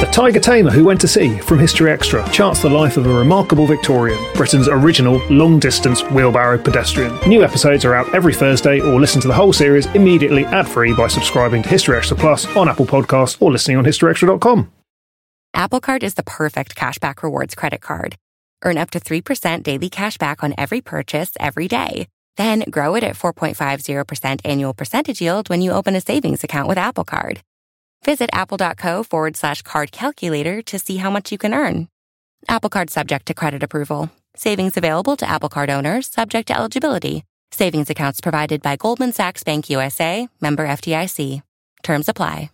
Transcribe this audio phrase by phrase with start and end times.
[0.00, 3.12] The Tiger Tamer Who Went to Sea from History Extra charts the life of a
[3.12, 7.18] remarkable Victorian, Britain's original long distance wheelbarrow pedestrian.
[7.26, 10.92] New episodes are out every Thursday, or listen to the whole series immediately ad free
[10.92, 14.70] by subscribing to History Extra Plus on Apple Podcasts or listening on historyextra.com.
[15.54, 18.16] Apple Card is the perfect cashback rewards credit card.
[18.62, 22.06] Earn up to 3% daily cash back on every purchase every day.
[22.36, 26.76] Then grow it at 4.50% annual percentage yield when you open a savings account with
[26.76, 27.40] Apple Card.
[28.06, 31.88] Visit apple.co forward slash card calculator to see how much you can earn.
[32.48, 34.10] Apple Card subject to credit approval.
[34.36, 37.24] Savings available to Apple Card owners subject to eligibility.
[37.50, 41.42] Savings accounts provided by Goldman Sachs Bank USA, member FDIC.
[41.82, 42.50] Terms apply.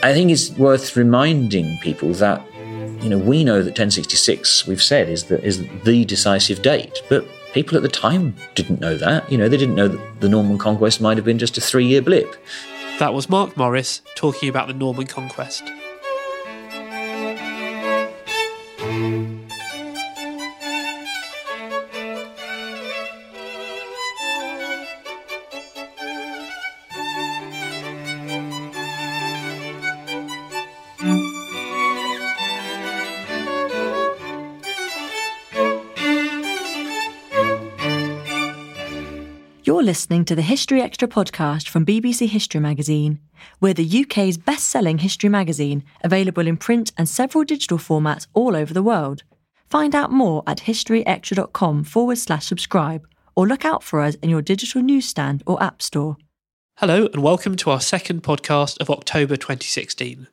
[0.00, 2.47] I think it's worth reminding people that
[3.02, 7.26] you know we know that 1066 we've said is the is the decisive date, but
[7.52, 9.30] people at the time didn't know that.
[9.30, 12.02] You know, they didn't know that the Norman conquest might have been just a three-year
[12.02, 12.36] blip.
[12.98, 15.62] That was Marc Morris talking about the Norman conquest.
[39.88, 43.20] Listening to the History Extra podcast from BBC History Magazine.
[43.58, 48.54] We're the UK's best selling history magazine, available in print and several digital formats all
[48.54, 49.22] over the world.
[49.70, 54.42] Find out more at historyextra.com forward slash subscribe or look out for us in your
[54.42, 56.18] digital newsstand or app store.
[56.76, 60.26] Hello, and welcome to our second podcast of October 2016.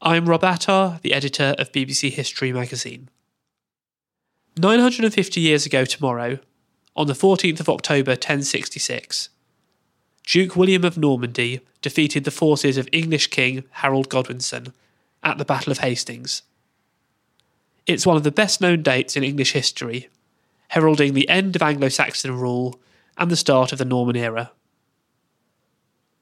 [0.00, 3.10] I'm Rob Attar, the editor of BBC History Magazine.
[4.56, 6.38] 950 years ago tomorrow,
[6.96, 9.28] on the 14th of October 1066,
[10.24, 14.72] Duke William of Normandy defeated the forces of English King Harold Godwinson
[15.22, 16.42] at the Battle of Hastings.
[17.86, 20.08] It's one of the best known dates in English history,
[20.68, 22.80] heralding the end of Anglo Saxon rule
[23.16, 24.50] and the start of the Norman era.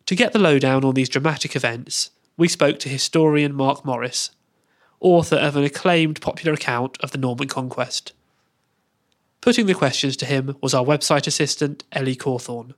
[0.06, 4.32] To get the lowdown on these dramatic events, we spoke to historian Marc Morris,
[5.00, 8.12] author of an acclaimed popular account of the Norman conquest.
[9.44, 12.72] Putting the questions to him was our website assistant, Ellie Cawthorne.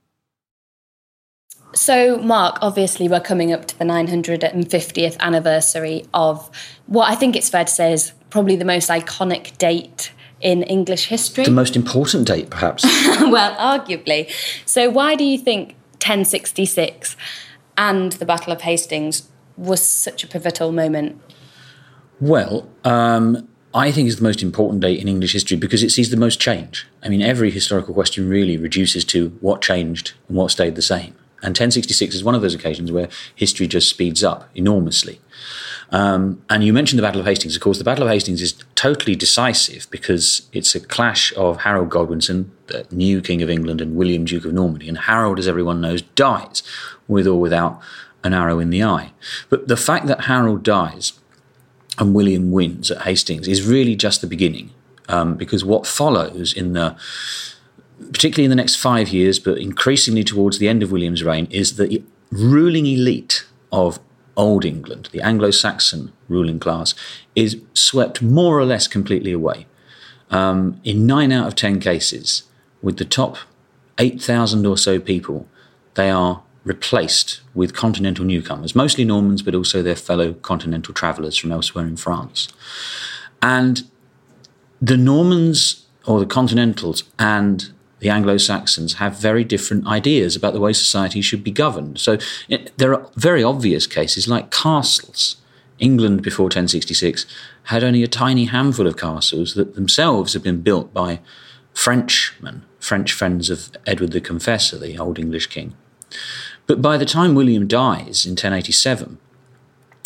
[1.73, 6.51] So, Marc, obviously, we're coming up to the 950th anniversary of
[6.87, 10.11] what I think it's fair to say is probably the most iconic date
[10.41, 11.45] in English history.
[11.45, 12.83] The most important date, perhaps.
[13.21, 14.29] well, arguably.
[14.65, 15.69] So, why do you think
[16.01, 17.15] 1066
[17.77, 21.21] and the Battle of Hastings was such a pivotal moment?
[22.19, 26.09] Well, um, I think is the most important date in English history because it sees
[26.09, 26.87] the most change.
[27.03, 31.15] I mean, every historical question really reduces to what changed and what stayed the same.
[31.43, 35.19] And 1066 is one of those occasions where history just speeds up enormously.
[35.91, 37.55] Um, and you mentioned the Battle of Hastings.
[37.55, 41.89] Of course, the Battle of Hastings is totally decisive because it's a clash of Harold
[41.89, 44.89] Godwinson, the new King of England, and William, Duke of Normandy.
[44.89, 46.63] And Harold, as everyone knows, dies
[47.07, 47.79] with or without
[48.23, 49.11] an arrow in the eye.
[49.49, 51.13] But the fact that Harold dies
[51.97, 54.71] and William wins at Hastings is really just the beginning.
[55.09, 56.97] Um, because what follows in the
[58.11, 61.77] particularly in the next five years, but increasingly towards the end of William's reign, is
[61.77, 63.99] the ruling elite of
[64.35, 66.93] Old England, the Anglo Saxon ruling class,
[67.35, 69.65] is swept more or less completely away.
[70.29, 72.43] Um, in nine out of ten cases,
[72.81, 73.37] with the top
[73.97, 75.47] 8,000 or so people,
[75.95, 81.51] they are replaced with continental newcomers, mostly Normans, but also their fellow continental travellers from
[81.51, 82.49] elsewhere in France.
[83.41, 83.89] And
[84.81, 90.59] the Normans or the Continentals and the Anglo Saxons have very different ideas about the
[90.59, 91.99] way society should be governed.
[91.99, 92.17] So
[92.47, 95.37] it, there are very obvious cases like castles.
[95.79, 97.25] England before 1066
[97.63, 101.19] had only a tiny handful of castles that themselves had been built by
[101.73, 105.75] Frenchmen, French friends of Edward the Confessor, the Old English king.
[106.67, 109.17] But by the time William dies in 1087,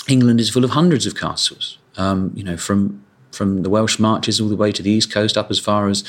[0.07, 1.77] England is full of hundreds of castles.
[1.97, 5.37] Um, you know, from from the Welsh marches all the way to the east coast,
[5.37, 6.03] up as far as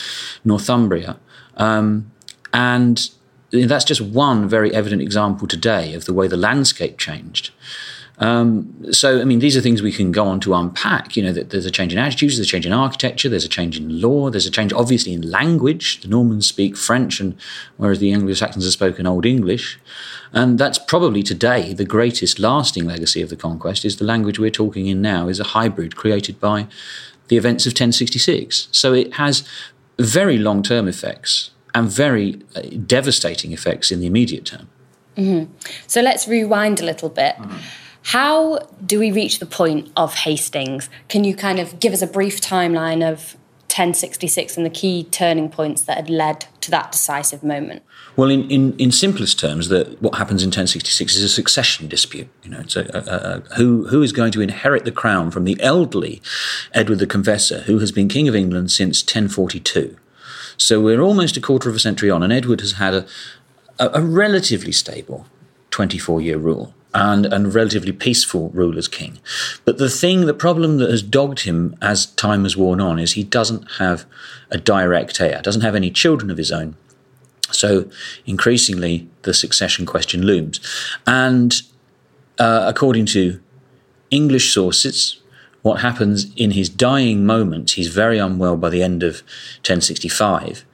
[0.44, 1.18] Northumbria.
[1.56, 2.10] Um,
[2.52, 3.10] and
[3.52, 7.50] that's just one very evident example today of the way the landscape changed.
[8.18, 11.16] Um, so, I mean, these are things we can go on to unpack.
[11.16, 13.78] You know, there's a change in attitudes, there's a change in architecture, there's a change
[13.78, 16.00] in law, there's a change, obviously, in language.
[16.02, 17.36] The Normans speak French, and
[17.78, 19.78] whereas the Anglo Saxons have spoken Old English.
[20.32, 24.50] And that's probably today the greatest lasting legacy of the conquest is the language we're
[24.50, 26.66] talking in now is a hybrid created by
[27.28, 28.68] the events of 1066.
[28.72, 29.46] So it has
[29.98, 34.68] very long term effects and very uh, devastating effects in the immediate term.
[35.16, 35.52] Mm-hmm.
[35.86, 37.36] So let's rewind a little bit.
[37.36, 37.58] Mm-hmm.
[38.04, 40.88] How do we reach the point of Hastings?
[41.08, 43.36] Can you kind of give us a brief timeline of
[43.72, 47.82] 1066 and the key turning points that had led to that decisive moment?
[48.16, 52.28] Well, in, in, in simplest terms, that what happens in 1066 is a succession dispute.
[52.42, 55.44] You know, it's a, a, a, who who is going to inherit the crown from
[55.44, 56.20] the elderly
[56.74, 59.96] Edward the Confessor, who has been king of England since 1042.
[60.58, 63.06] So we're almost a quarter of a century on, and Edward has had a,
[63.78, 65.26] a, relatively stable
[65.70, 69.18] 24 year rule and, and relatively peaceful rule as king.
[69.64, 73.12] But the thing, the problem that has dogged him as time has worn on is
[73.12, 74.04] he doesn't have
[74.50, 76.76] a direct heir, doesn't have any children of his own.
[77.50, 77.90] So
[78.26, 80.60] increasingly, the succession question looms.
[81.06, 81.60] And
[82.38, 83.40] uh, according to
[84.10, 85.20] English sources,
[85.62, 89.22] what happens in his dying moments, he's very unwell by the end of
[89.60, 90.64] 1065.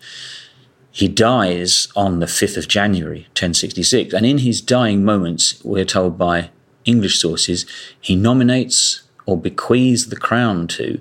[0.90, 6.18] He dies on the 5th of January 1066, and in his dying moments, we're told
[6.18, 6.50] by
[6.84, 7.66] English sources,
[8.00, 11.00] he nominates or bequeaths the crown to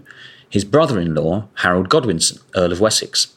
[0.49, 3.33] his brother in law, Harold Godwinson, Earl of Wessex.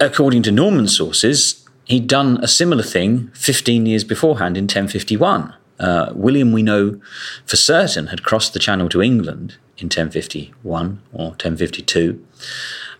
[0.00, 5.54] According to Norman sources, he'd done a similar thing 15 years beforehand in 1051.
[5.78, 7.00] Uh, William, we know
[7.44, 12.24] for certain, had crossed the Channel to England in 1051 or 1052.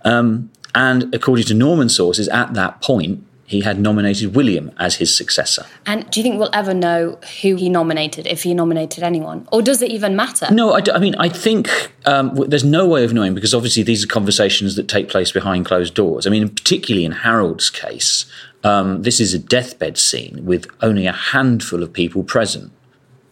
[0.05, 5.17] Um, and according to Norman sources, at that point, he had nominated William as his
[5.17, 5.65] successor.
[5.87, 9.49] And do you think we'll ever know who he nominated, if he nominated anyone?
[9.51, 10.49] Or does it even matter?
[10.53, 11.71] No, I, I mean, I think
[12.05, 15.65] um, there's no way of knowing because obviously these are conversations that take place behind
[15.65, 16.27] closed doors.
[16.27, 18.27] I mean, particularly in Harold's case,
[18.63, 22.71] um, this is a deathbed scene with only a handful of people present,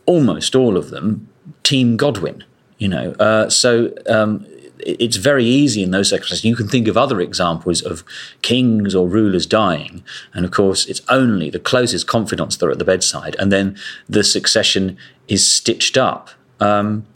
[0.07, 1.29] almost all of them
[1.63, 2.45] Team Godwin.
[2.79, 4.47] You know, uh, so um,
[4.85, 6.45] it's very easy in those circumstances.
[6.45, 8.05] You can think of other examples of
[8.43, 10.03] kings or rulers dying,
[10.33, 13.77] and of course, it's only the closest confidants that are at the bedside, and then
[14.09, 14.97] the succession
[15.29, 16.31] is stitched up.
[16.61, 17.07] Um,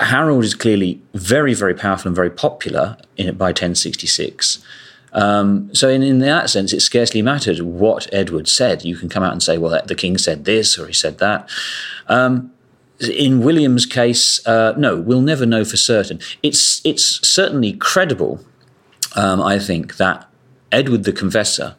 [0.00, 4.64] Harold is clearly very, very powerful and very popular in, by 1066.
[5.12, 8.84] Um, so, in, in, that sense, it scarcely mattered what Edward said.
[8.84, 11.48] You can come out and say, well, the king said this or he said that.
[12.06, 12.52] Um,
[13.00, 16.20] in William's case, uh, no, we'll never know for certain.
[16.42, 18.44] It's it's certainly credible,
[19.16, 20.28] um, I think, that
[20.70, 21.76] Edward the Confessor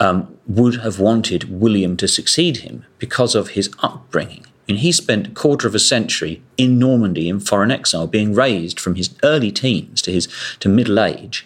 [0.00, 4.46] um, would have wanted William to succeed him because of his upbringing.
[4.68, 8.78] And he spent a quarter of a century in Normandy in foreign exile, being raised
[8.78, 10.28] from his early teens to his
[10.60, 11.44] to middle age.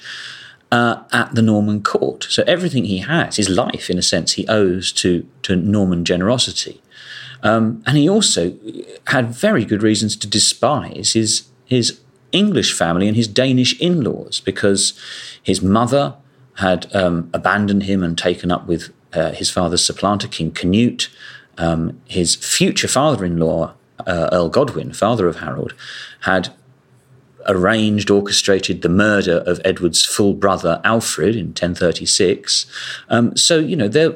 [0.70, 2.26] Uh, at the Norman court.
[2.30, 6.80] So everything he has, his life in a sense, he owes to, to Norman generosity.
[7.42, 8.54] Um, and he also
[9.08, 12.00] had very good reasons to despise his, his
[12.30, 14.98] English family and his Danish in laws because
[15.42, 16.14] his mother
[16.54, 21.10] had um, abandoned him and taken up with uh, his father's supplanter, King Canute.
[21.58, 23.74] Um, his future father in law,
[24.06, 25.74] uh, Earl Godwin, father of Harold,
[26.20, 26.52] had
[27.46, 32.66] arranged, orchestrated the murder of Edward's full brother Alfred in 1036.
[33.08, 34.14] Um, so, you know, there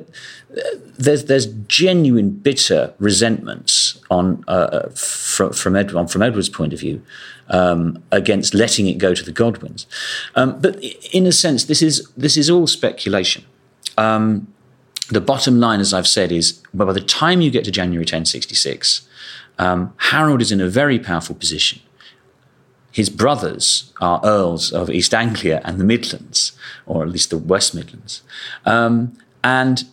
[0.98, 6.80] there's there's genuine bitter resentments on uh, uh from from, Ed, from Edward's point of
[6.80, 7.02] view
[7.48, 9.86] um, against letting it go to the Godwins.
[10.34, 10.82] Um, but
[11.12, 13.44] in a sense, this is this is all speculation.
[13.98, 14.52] Um,
[15.08, 19.06] the bottom line, as I've said, is by the time you get to January 1066,
[19.58, 21.80] um, Harold is in a very powerful position.
[22.96, 26.52] His brothers are earls of East Anglia and the Midlands,
[26.86, 28.22] or at least the West Midlands.
[28.64, 29.84] Um, and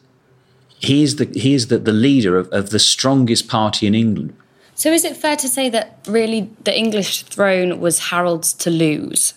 [0.79, 4.33] he is the he is the, the leader of, of the strongest party in England.
[4.75, 9.33] So is it fair to say that really the English throne was Harold's to lose?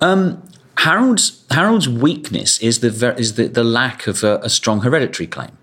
[0.00, 0.42] Um,
[0.78, 5.56] Harold's Harold's weakness is the is the, the lack of a, a strong hereditary claim.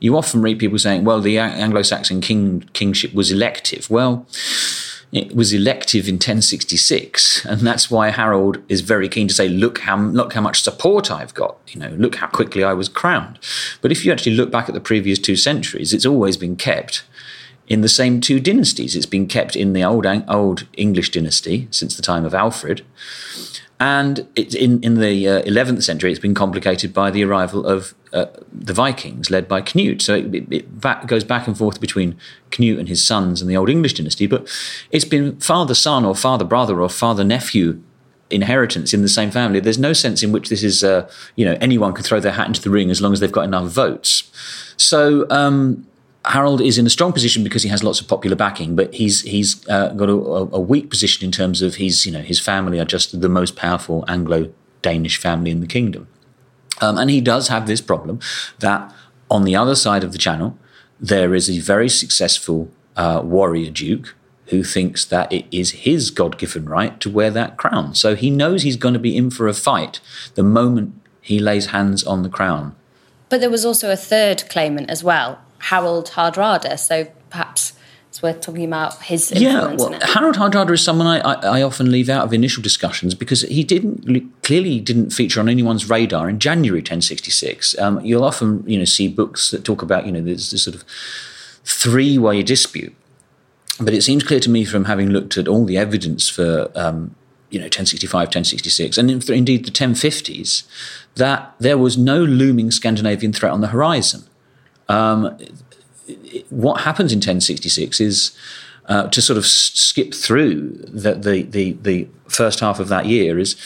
[0.00, 4.26] You often read people saying, "Well, the Anglo-Saxon king kingship was elective." Well,
[5.12, 9.80] it was elective in 1066, and that's why Harold is very keen to say, "Look
[9.80, 11.58] how look how much support I've got.
[11.68, 13.38] You know, look how quickly I was crowned."
[13.82, 17.04] But if you actually look back at the previous two centuries, it's always been kept
[17.68, 18.96] in the same two dynasties.
[18.96, 22.82] It's been kept in the old old English dynasty since the time of Alfred,
[23.82, 28.26] and in, in the uh, 11th century, it's been complicated by the arrival of uh,
[28.52, 30.00] the Vikings led by Canute.
[30.00, 32.16] So it, it, it back, goes back and forth between
[32.52, 34.28] Canute and his sons and the Old English dynasty.
[34.28, 34.48] But
[34.92, 37.82] it's been father son or father brother or father nephew
[38.30, 39.58] inheritance in the same family.
[39.58, 42.46] There's no sense in which this is, uh, you know, anyone can throw their hat
[42.46, 44.30] into the ring as long as they've got enough votes.
[44.76, 45.88] So um,
[46.24, 49.22] Harold is in a strong position because he has lots of popular backing, but he's
[49.22, 52.78] he's uh, got a, a, weak position in terms of his you know his family
[52.78, 54.52] are just the most powerful Anglo
[54.82, 56.06] Danish family in the kingdom,
[56.80, 58.20] um, and he does have this problem
[58.60, 58.92] that
[59.30, 60.56] on the other side of the channel
[61.00, 64.14] there is a very successful uh, warrior duke
[64.46, 67.94] who thinks that it is his God given right to wear that crown.
[67.94, 70.00] So he knows he's going to be in for a fight
[70.34, 72.76] the moment he lays hands on the crown.
[73.28, 76.78] But there was also a third claimant as well, Harold Hardrada.
[76.78, 77.72] So perhaps
[78.08, 79.82] it's worth talking about his influence.
[79.82, 83.14] Yeah, well, Harold Hardrada is someone I, I, I, often leave out of initial discussions
[83.14, 87.78] because he didn't clearly didn't feature on anyone's radar in January 1066.
[87.78, 90.76] Um, you'll often you know see books that talk about you know this, this sort
[90.76, 90.84] of
[91.64, 92.94] three way dispute
[93.80, 97.14] but it seems clear to me from having looked at all the evidence for um,
[97.50, 100.64] you know 1065 1066 and indeed the 1050s
[101.16, 104.24] that there was no looming scandinavian threat on the horizon
[104.92, 105.38] um,
[106.50, 108.36] what happens in 1066 is
[108.86, 113.38] uh, to sort of skip through the, the, the, the first half of that year
[113.38, 113.56] is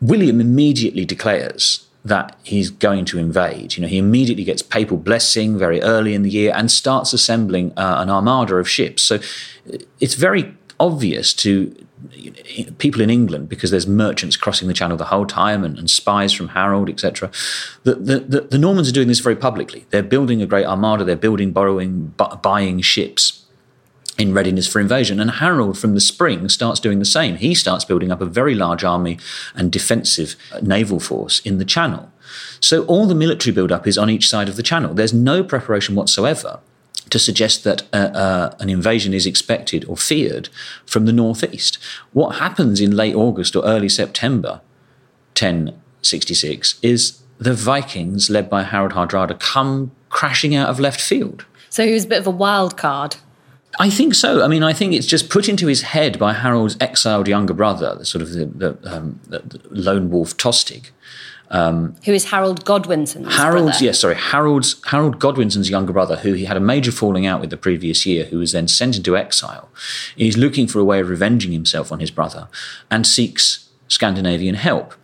[0.00, 3.76] william immediately declares that he's going to invade.
[3.76, 7.72] You know, he immediately gets papal blessing very early in the year and starts assembling
[7.76, 9.02] uh, an armada of ships.
[9.02, 9.20] So
[10.00, 11.74] it's very obvious to
[12.78, 16.32] people in England because there's merchants crossing the channel the whole time and, and spies
[16.32, 17.30] from Harold, etc.
[17.84, 19.86] The, the, the, Normans are doing this very publicly.
[19.90, 21.04] They're building a great armada.
[21.04, 23.44] They're building, borrowing, bu- buying ships
[24.18, 25.20] in readiness for invasion.
[25.20, 27.36] And Harold, from the spring, starts doing the same.
[27.36, 29.18] He starts building up a very large army
[29.54, 32.10] and defensive uh, naval force in the Channel.
[32.60, 34.94] So all the military build-up is on each side of the Channel.
[34.94, 36.60] There's no preparation whatsoever
[37.12, 40.48] to suggest that uh, uh, an invasion is expected or feared
[40.86, 41.76] from the northeast.
[42.14, 44.62] What happens in late August or early September
[45.38, 51.44] 1066 is the Vikings, led by Harold Hardrada, come crashing out of left field.
[51.68, 53.16] So he was a bit of a wild card.
[53.78, 54.42] I think so.
[54.42, 57.94] I mean, I think it's just put into his head by Harold's exiled younger brother,
[57.94, 60.90] the sort of the, the, um, the lone wolf Tostig.
[61.52, 63.84] Um, who is Harold Godwinson's Harold's, brother?
[63.84, 67.50] yes, sorry, Harold's Harold Godwinson's younger brother, who he had a major falling out with
[67.50, 69.68] the previous year, who was then sent into exile.
[70.16, 72.48] He's looking for a way of revenging himself on his brother
[72.90, 74.94] and seeks Scandinavian help.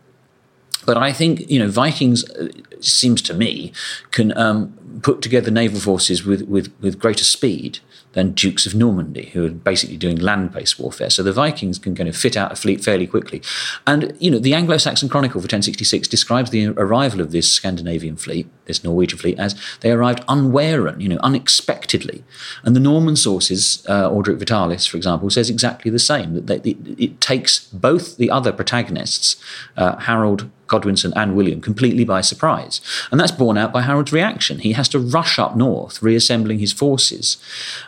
[0.86, 2.48] But I think you know Vikings uh,
[2.80, 3.72] seems to me
[4.10, 7.80] can um, put together naval forces with, with, with greater speed
[8.18, 11.08] than Dukes of Normandy, who are basically doing land-based warfare.
[11.08, 13.40] So the Vikings can kind of fit out a fleet fairly quickly.
[13.86, 18.48] And, you know, the Anglo-Saxon Chronicle for 1066 describes the arrival of this Scandinavian fleet,
[18.68, 22.22] this Norwegian fleet, as they arrived unwaren, you know, unexpectedly.
[22.62, 26.70] And the Norman sources, uh, Orderic Vitalis, for example, says exactly the same, that they,
[26.70, 29.42] it, it, takes both the other protagonists,
[29.76, 32.80] uh, Harold Godwinson and William completely by surprise.
[33.10, 34.60] And that's borne out by Harold's reaction.
[34.60, 37.38] He has to rush up north, reassembling his forces,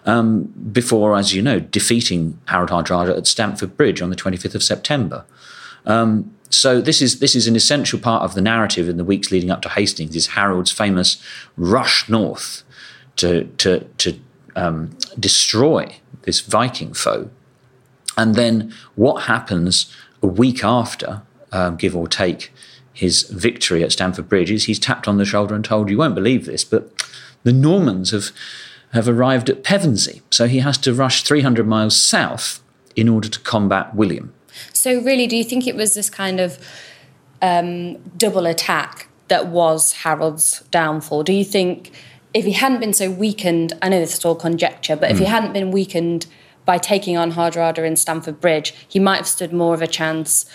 [0.07, 4.63] um, before, as you know, defeating Harold Hardrada at Stamford Bridge on the 25th of
[4.63, 5.25] September.
[5.87, 9.31] Um, so this is this is an essential part of the narrative in the weeks
[9.31, 11.23] leading up to Hastings is Harold's famous
[11.57, 12.65] rush north
[13.17, 14.19] to to to
[14.57, 17.31] um, destroy this Viking foe,
[18.17, 21.23] and then what happens a week after,
[21.53, 22.53] um, give or take,
[22.93, 26.15] his victory at Stamford Bridge is he's tapped on the shoulder and told, You won't
[26.15, 26.93] believe this, but
[27.45, 28.31] the Normans have,
[28.93, 30.23] have arrived at Pevensey.
[30.31, 32.63] So he has to rush 300 miles south
[32.97, 34.35] in order to combat William.
[34.81, 36.59] So, really, do you think it was this kind of
[37.43, 41.23] um, double attack that was Harold's downfall?
[41.23, 41.93] Do you think
[42.33, 45.25] if he hadn't been so weakened, I know this is all conjecture, but if he
[45.27, 45.31] hmm.
[45.31, 46.27] hadn't been weakened
[46.65, 50.47] by taking on Hardrada in Stamford Bridge, he might have stood more of a chance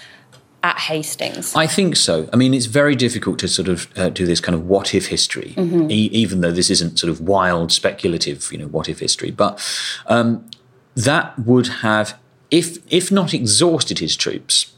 [0.64, 1.56] at Hastings?
[1.56, 2.28] I think so.
[2.34, 5.06] I mean, it's very difficult to sort of uh, do this kind of what if
[5.08, 5.92] history, mm-hmm.
[5.92, 9.30] e- even though this isn't sort of wild, speculative, you know, what if history.
[9.30, 9.62] But
[10.08, 10.50] um,
[10.96, 12.18] that would have,
[12.52, 14.72] if if not exhausted his troops,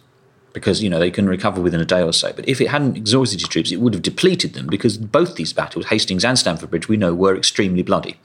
[0.54, 2.34] because you know they can recover within a day or so.
[2.34, 5.54] But if it hadn't exhausted his troops, it would have depleted them because both these
[5.54, 8.18] battles, Hastings and Stamford Bridge, we know were extremely bloody.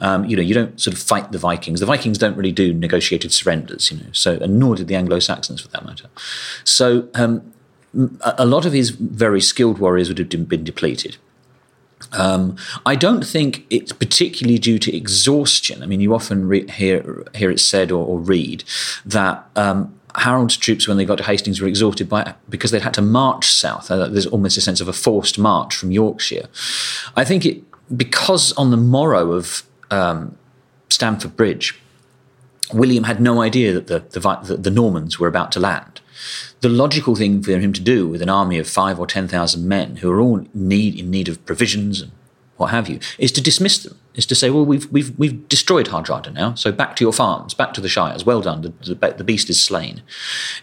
[0.00, 1.80] Um, you know, you don't sort of fight the Vikings.
[1.80, 4.06] The Vikings don't really do negotiated surrenders, you know.
[4.12, 6.08] So, and nor did the Anglo Saxons, for that matter.
[6.64, 7.52] So, um,
[8.22, 11.16] a lot of his very skilled warriors would have been depleted.
[12.12, 15.82] Um, I don't think it's particularly due to exhaustion.
[15.82, 18.64] I mean, you often re- hear hear it said or, or read
[19.04, 22.94] that um, Harold's troops, when they got to Hastings, were exhausted by because they'd had
[22.94, 23.90] to march south.
[23.90, 26.46] Uh, there's almost a sense of a forced march from Yorkshire.
[27.16, 27.62] I think it
[27.96, 30.36] because on the morrow of um,
[30.88, 31.78] Stamford Bridge,
[32.72, 36.00] William had no idea that the, the, the, Normans were about to land.
[36.60, 39.66] The logical thing for him to do with an army of five or ten thousand
[39.66, 42.12] men who are all need, in need of provisions and
[42.56, 43.96] what have you, is to dismiss them.
[44.14, 47.54] Is to say, well, we've we've we've destroyed Hardrada now, so back to your farms,
[47.54, 48.26] back to the shires.
[48.26, 50.02] Well done, the, the, the beast is slain.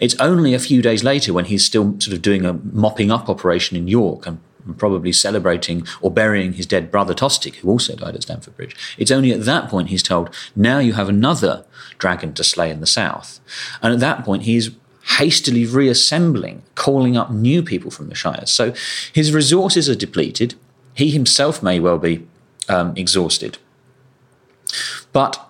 [0.02, 3.30] It's only a few days later when he's still sort of doing a mopping up
[3.30, 4.40] operation in York and
[4.78, 8.76] probably celebrating or burying his dead brother Tostig, who also died at Stamford Bridge.
[8.98, 11.66] It's only at that point he's told, now you have another
[11.98, 13.40] dragon to slay in the south.
[13.82, 14.72] And at that point, he's
[15.08, 18.52] hastily reassembling, calling up new people from the Shires.
[18.52, 18.74] So
[19.14, 20.56] his resources are depleted.
[20.94, 22.28] He himself may well be
[22.70, 23.58] um, exhausted.
[25.14, 25.44] But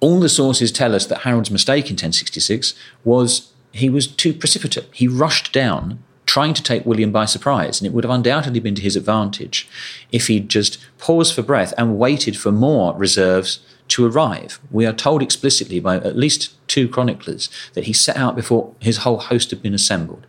[0.00, 4.88] all the sources tell us that Harold's mistake in 1066 was he was too precipitate.
[4.92, 8.76] He rushed down trying to take William by surprise, and it would have undoubtedly been
[8.76, 9.68] to his advantage
[10.12, 13.58] if he'd just paused for breath and waited for more reserves
[13.88, 14.60] to arrive.
[14.70, 18.98] We are told explicitly by at least two chroniclers that he set out before his
[18.98, 20.24] whole host had been assembled.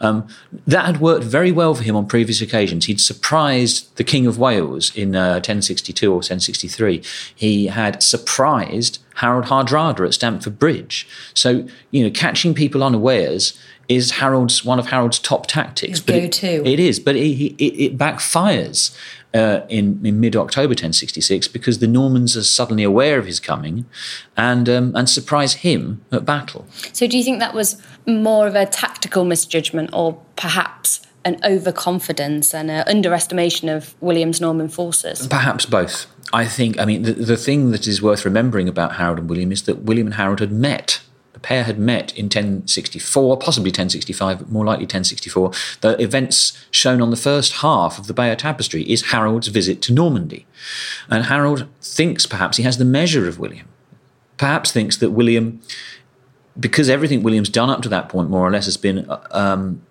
[0.00, 0.26] Um,
[0.66, 2.86] that had worked very well for him on previous occasions.
[2.86, 7.02] He'd surprised the King of Wales in uh, 1062 or 1063.
[7.34, 11.06] He had surprised Harold Hardrada at Stamford Bridge.
[11.34, 16.00] So, you know, catching people unawares is Harold's one of Harold's top tactics.
[16.00, 16.46] Go to.
[16.46, 18.96] It, it is, but it, it, it backfires
[19.34, 23.84] uh, in, in mid October 1066 because the Normans are suddenly aware of his coming
[24.36, 26.66] and, um, and surprise him at battle.
[26.92, 32.54] So, do you think that was more of a tactical misjudgment or perhaps an overconfidence
[32.54, 35.26] and an underestimation of William's Norman forces?
[35.26, 36.06] Perhaps both.
[36.32, 39.52] I think, I mean, the, the thing that is worth remembering about Harold and William
[39.52, 41.00] is that William and Harold had met
[41.36, 45.52] the pair had met in 1064, possibly 1065, but more likely 1064.
[45.82, 49.92] The events shown on the first half of the Bayeux Tapestry is Harold's visit to
[49.92, 50.46] Normandy.
[51.10, 53.68] And Harold thinks perhaps he has the measure of William,
[54.38, 55.60] perhaps thinks that William,
[56.58, 59.82] because everything William's done up to that point more or less has been um,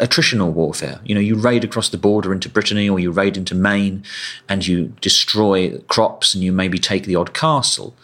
[0.00, 1.00] attritional warfare.
[1.04, 4.04] You know, you raid across the border into Brittany or you raid into Maine
[4.48, 7.94] and you destroy crops and you maybe take the odd castle.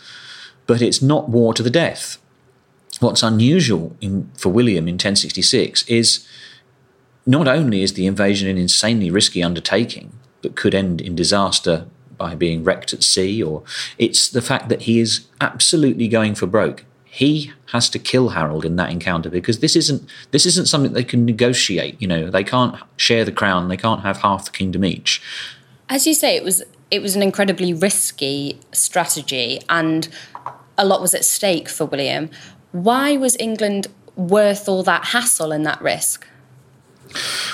[0.66, 2.18] But it's not war to the death
[3.04, 6.26] what's unusual in, for William in 1066 is
[7.26, 10.12] not only is the invasion an insanely risky undertaking
[10.42, 11.86] that could end in disaster
[12.16, 13.62] by being wrecked at sea, or
[13.98, 16.84] it's the fact that he is absolutely going for broke.
[17.04, 21.04] He has to kill Harold in that encounter because this isn't this isn't something they
[21.04, 22.00] can negotiate.
[22.00, 25.22] You know, they can't share the crown, they can't have half the kingdom each.
[25.88, 30.08] As you say, it was it was an incredibly risky strategy, and
[30.76, 32.30] a lot was at stake for William.
[32.74, 36.26] Why was England worth all that hassle and that risk?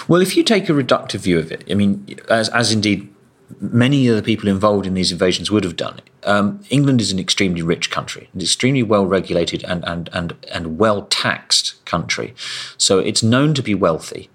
[0.09, 3.13] Well, if you take a reductive view of it, I mean, as, as indeed
[3.61, 7.19] many of the people involved in these invasions would have done, um, England is an
[7.19, 12.35] extremely rich country, an extremely well regulated and, and, and, and well taxed country.
[12.79, 14.31] So it's known to be wealthy.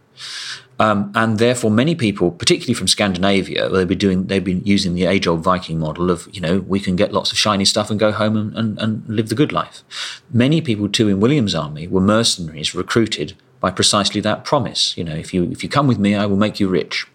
[0.77, 5.05] Um, and therefore, many people, particularly from Scandinavia, they've been doing, they've been using the
[5.05, 8.11] age-old Viking model of, you know, we can get lots of shiny stuff and go
[8.11, 9.83] home and, and, and live the good life.
[10.31, 14.97] Many people too in William's army were mercenaries recruited by precisely that promise.
[14.97, 17.07] You know, if you if you come with me, I will make you rich.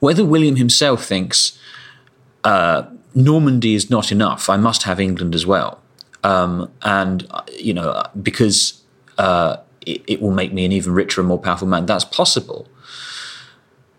[0.00, 1.58] Whether William himself thinks
[2.44, 5.82] uh, Normandy is not enough, I must have England as well,
[6.24, 8.82] um, and you know, because.
[9.18, 11.86] Uh, it, it will make me an even richer and more powerful man.
[11.86, 12.68] That's possible.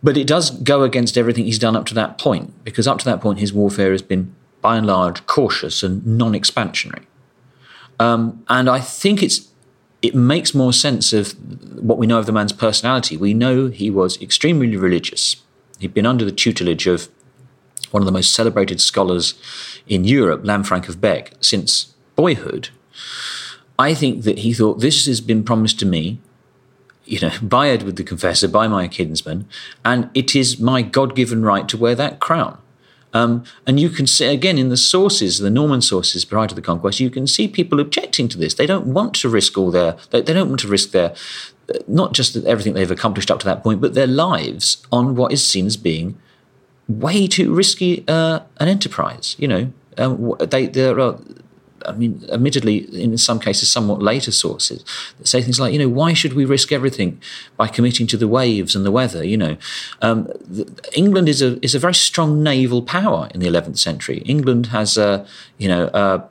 [0.01, 3.05] But it does go against everything he's done up to that point, because up to
[3.05, 7.05] that point, his warfare has been, by and large, cautious and non expansionary.
[7.99, 9.49] Um, and I think it's
[10.01, 11.31] it makes more sense of
[11.81, 13.15] what we know of the man's personality.
[13.15, 15.37] We know he was extremely religious.
[15.79, 17.07] He'd been under the tutelage of
[17.91, 19.33] one of the most celebrated scholars
[19.87, 22.69] in Europe, Lanfranc of Bec, since boyhood.
[23.77, 26.19] I think that he thought this has been promised to me,
[27.05, 29.47] you know, by Edward the Confessor, by my kinsman,
[29.83, 32.57] and it is my God given right to wear that crown.
[33.15, 36.63] Um, and you can see again in the sources, the Norman sources prior to the
[36.63, 38.55] conquest, you can see people objecting to this.
[38.55, 41.13] They don't want to risk all their, they, they don't want to risk their,
[41.87, 45.45] not just everything they've accomplished up to that point, but their lives on what is
[45.45, 46.17] seen as being
[46.87, 49.35] way too risky uh, an enterprise.
[49.37, 51.19] You know, um, they there are
[51.85, 54.83] I mean, admittedly, in some cases, somewhat later sources
[55.17, 57.21] that say things like, you know, why should we risk everything
[57.57, 59.23] by committing to the waves and the weather?
[59.23, 59.57] You know,
[60.01, 64.19] um, the, England is a is a very strong naval power in the 11th century.
[64.19, 65.25] England has a,
[65.57, 66.23] you know, a,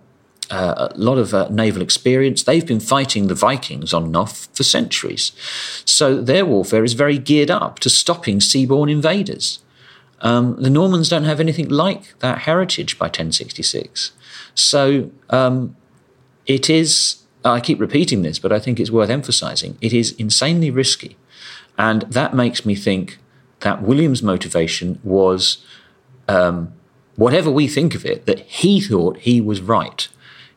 [0.50, 2.42] a lot of uh, naval experience.
[2.42, 5.32] They've been fighting the Vikings on and off for centuries,
[5.84, 9.60] so their warfare is very geared up to stopping seaborne invaders.
[10.22, 14.12] Um, the Normans don't have anything like that heritage by 1066.
[14.54, 15.76] So um,
[16.46, 19.78] it is, I keep repeating this, but I think it's worth emphasizing.
[19.80, 21.16] It is insanely risky.
[21.78, 23.18] And that makes me think
[23.60, 25.64] that William's motivation was,
[26.28, 26.72] um,
[27.16, 30.08] whatever we think of it, that he thought he was right.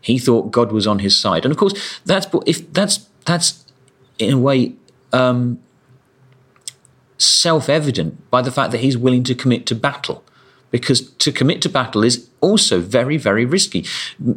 [0.01, 3.65] He thought God was on his side, and of course, that's if that's that's
[4.19, 4.75] in a way
[5.11, 5.59] um,
[7.17, 10.23] self-evident by the fact that he's willing to commit to battle,
[10.71, 13.85] because to commit to battle is also very very risky.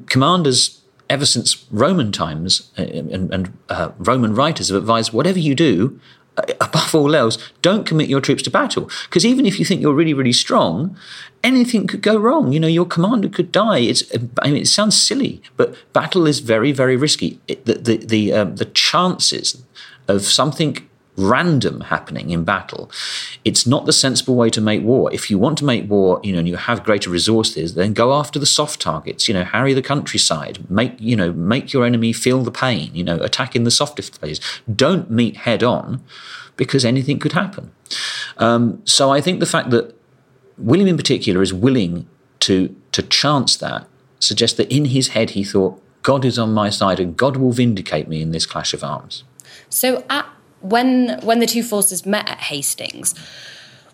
[0.06, 5.54] Commanders ever since Roman times uh, and, and uh, Roman writers have advised whatever you
[5.54, 5.98] do,
[6.36, 8.90] uh, above all else, don't commit your troops to battle.
[9.04, 10.96] Because even if you think you're really, really strong,
[11.42, 12.52] anything could go wrong.
[12.52, 13.78] You know, your commander could die.
[13.78, 14.02] It's,
[14.42, 17.40] I mean, it sounds silly, but battle is very, very risky.
[17.48, 19.62] It, the the the, um, the chances
[20.06, 20.88] of something
[21.18, 22.90] random happening in battle.
[23.44, 25.12] It's not the sensible way to make war.
[25.12, 28.14] If you want to make war, you know, and you have greater resources, then go
[28.14, 29.28] after the soft targets.
[29.28, 30.70] You know, harry the countryside.
[30.70, 32.90] Make you know, make your enemy feel the pain.
[32.94, 34.40] You know, attack in the softest places.
[34.74, 36.02] Don't meet head on,
[36.56, 37.72] because anything could happen.
[38.36, 39.94] Um, so I think the fact that
[40.56, 42.06] William, in particular, is willing
[42.40, 43.86] to to chance that
[44.20, 45.82] suggests that in his head he thought.
[46.02, 49.24] God is on my side and God will vindicate me in this clash of arms.
[49.68, 50.26] So at
[50.60, 53.14] when when the two forces met at Hastings,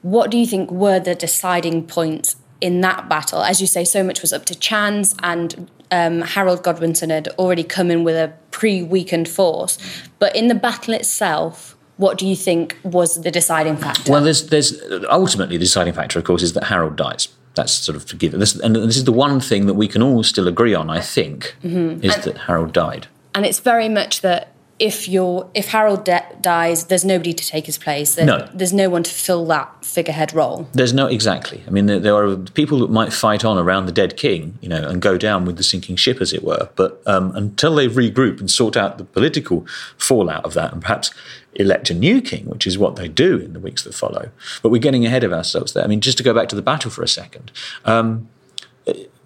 [0.03, 3.43] what do you think were the deciding points in that battle?
[3.43, 7.65] As you say, so much was up to chance, and um, Harold Godwinson had already
[7.65, 9.79] come in with a pre-weakened force.
[10.19, 14.11] But in the battle itself, what do you think was the deciding factor?
[14.11, 17.29] Well, there's there's ultimately the deciding factor, of course, is that Harold dies.
[17.55, 20.03] That's sort of to give this, and this is the one thing that we can
[20.03, 20.91] all still agree on.
[20.91, 22.05] I think mm-hmm.
[22.05, 24.54] is and, that Harold died, and it's very much that
[24.85, 28.17] if you're if Harold de- dies, there's nobody to take his place.
[28.17, 28.51] There, no.
[28.53, 30.69] there's no one to fill that figurehead role.
[30.73, 31.65] There's no exactly.
[31.67, 34.69] I mean, there, there, are people that might fight on around the dead king, you
[34.69, 36.69] know, and go down with the sinking ship, as it were.
[36.77, 39.67] But um, until they regroup and sort out the political
[39.97, 41.11] fallout of that, and perhaps
[41.55, 44.29] elect a new king, which is what they do in the weeks that follow.
[44.63, 45.85] But we're getting ahead of ourselves there.
[45.85, 47.53] I mean, just to go back to the battle for a second.
[47.87, 48.29] Um,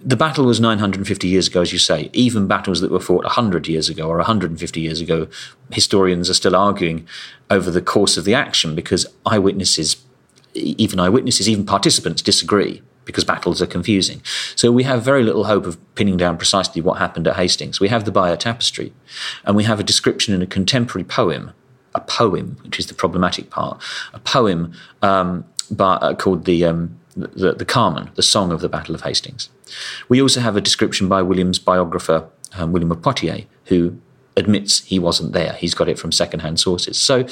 [0.00, 2.08] the battle was 950 years ago, as you say.
[2.12, 5.28] Even battles that were fought 100 years ago or 150 years ago,
[5.72, 7.06] historians are still arguing
[7.50, 9.96] over the course of the action because eyewitnesses,
[10.54, 14.20] even eyewitnesses, even participants disagree because battles are confusing.
[14.54, 17.80] So we have very little hope of pinning down precisely what happened at Hastings.
[17.80, 18.92] We have the Bayeux Tapestry,
[19.44, 21.52] and we have a description in a contemporary poem,
[21.94, 23.82] a poem, which is the problematic part,
[24.12, 28.68] a poem um, by, uh, called the, um, the, the Carmen, the Song of the
[28.68, 29.50] Battle of Hastings.
[30.08, 33.98] We also have a description by William's biographer, um, William of Poitiers, who
[34.36, 35.54] admits he wasn't there.
[35.54, 36.96] He's got it from secondhand sources.
[36.98, 37.26] So,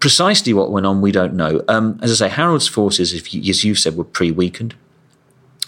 [0.00, 1.62] precisely what went on, we don't know.
[1.68, 4.74] Um, as I say, Harold's forces, you, as you've said, were pre weakened,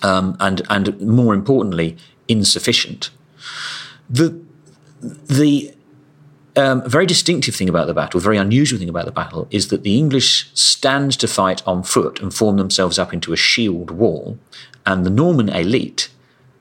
[0.02, 1.96] um, and and more importantly,
[2.28, 3.10] insufficient.
[4.10, 4.38] The
[5.00, 5.74] the
[6.56, 9.48] um, a very distinctive thing about the battle, a very unusual thing about the battle,
[9.50, 13.36] is that the English stand to fight on foot and form themselves up into a
[13.36, 14.38] shield wall,
[14.84, 16.10] and the Norman elite,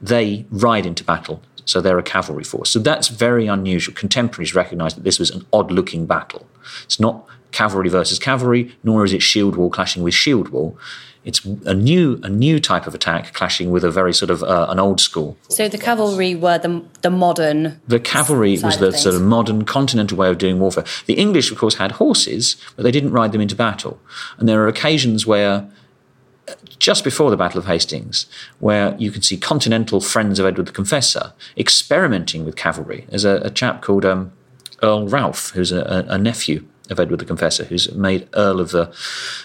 [0.01, 1.41] they ride into battle.
[1.65, 2.69] So they're a cavalry force.
[2.71, 3.93] So that's very unusual.
[3.93, 6.47] Contemporaries recognize that this was an odd looking battle.
[6.83, 10.77] It's not cavalry versus cavalry, nor is it shield wall clashing with shield wall.
[11.23, 14.65] It's a new a new type of attack clashing with a very sort of uh,
[14.69, 15.37] an old school.
[15.49, 17.79] So the cavalry were the the modern.
[17.87, 20.85] The cavalry was the sort of modern continental way of doing warfare.
[21.05, 23.99] The English, of course, had horses, but they didn't ride them into battle.
[24.39, 25.69] And there are occasions where
[26.79, 28.25] just before the Battle of Hastings,
[28.59, 33.05] where you can see continental friends of Edward the Confessor experimenting with cavalry.
[33.09, 34.33] There's a, a chap called um,
[34.81, 38.91] Earl Ralph, who's a, a, nephew of Edward the Confessor, who's made Earl of, the,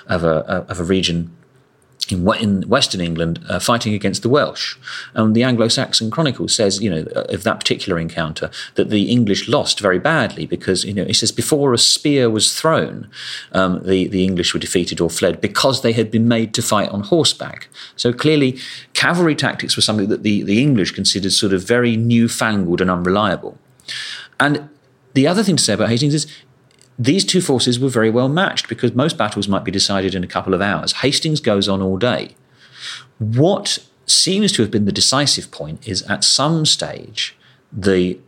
[0.07, 1.37] of, a, of a region
[2.11, 4.77] in, in Western England uh, fighting against the Welsh.
[5.15, 9.49] And the Anglo Saxon Chronicle says, you know, of that particular encounter, that the English
[9.49, 13.09] lost very badly because, you know, it says before a spear was thrown,
[13.53, 16.89] um, the, the English were defeated or fled because they had been made to fight
[16.91, 17.69] on horseback.
[17.97, 18.59] So clearly,
[18.95, 23.59] cavalry tactics were something that the, the English considered sort of very newfangled and unreliable.
[24.39, 24.69] And
[25.15, 26.27] the other thing to say about Hastings is
[26.99, 30.29] these two forces were very well matched because most battles might be decided in a
[30.29, 30.93] couple of hours.
[30.95, 32.35] Hastings goes on all day.
[33.19, 37.37] What seems to have been the decisive point is at some stage,
[37.73, 38.19] the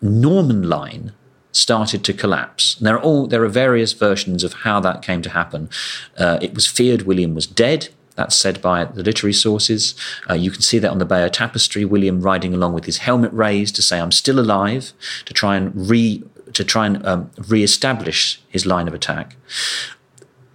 [0.00, 1.12] Norman line
[1.52, 2.74] started to collapse.
[2.76, 5.68] There are all there are various versions of how that came to happen.
[6.16, 7.88] Uh, it was feared William was dead.
[8.14, 9.94] That's said by the literary sources.
[10.28, 13.32] Uh, you can see that on the Bayeux Tapestry, William riding along with his helmet
[13.32, 14.92] raised to say, I'm still alive,
[15.24, 16.22] to try and re
[16.54, 19.36] to try and um, re-establish his line of attack.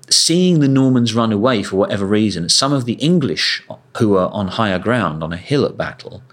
[0.09, 3.63] Seeing the Normans run away for whatever reason, some of the English
[3.97, 6.23] who were on higher ground on a hill at battle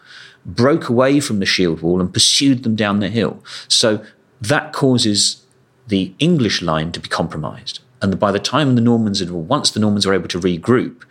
[0.47, 3.43] broke away from the shield wall and pursued them down the hill.
[3.67, 4.05] So
[4.41, 5.45] that causes
[5.89, 7.81] the English line to be compromised.
[8.01, 11.03] And by the time the Normans, had, once the Normans were able to regroup,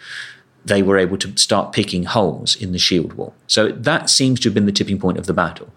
[0.66, 3.34] they were able to start picking holes in the shield wall.
[3.48, 5.70] So that seems to have been the tipping point of the battle.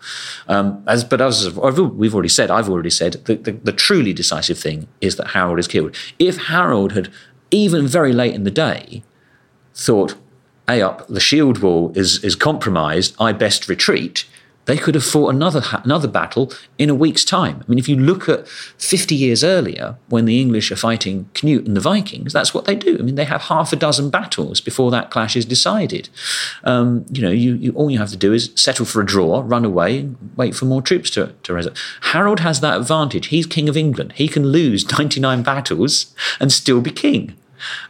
[0.48, 4.58] Um, as, but as we've already said, I've already said, the, the, the truly decisive
[4.58, 5.94] thing is that Harold is killed.
[6.18, 7.10] If Harold had,
[7.50, 9.02] even very late in the day,
[9.74, 10.14] thought,
[10.68, 14.26] hey up, the shield wall is, is compromised, I best retreat,
[14.66, 17.62] they could have fought another another battle in a week's time.
[17.62, 21.66] I mean, if you look at 50 years earlier, when the English are fighting Canute
[21.66, 22.96] and the Vikings, that's what they do.
[22.98, 26.08] I mean, they have half a dozen battles before that clash is decided.
[26.64, 29.42] Um, you know, you, you, all you have to do is settle for a draw,
[29.44, 31.76] run away, and wait for more troops to, to rise up.
[32.02, 33.28] Harold has that advantage.
[33.28, 34.12] He's king of England.
[34.12, 37.36] He can lose 99 battles and still be king.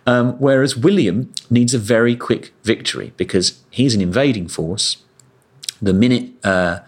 [0.07, 4.99] Um, whereas William needs a very quick victory because he's an invading force
[5.81, 6.81] the minute uh,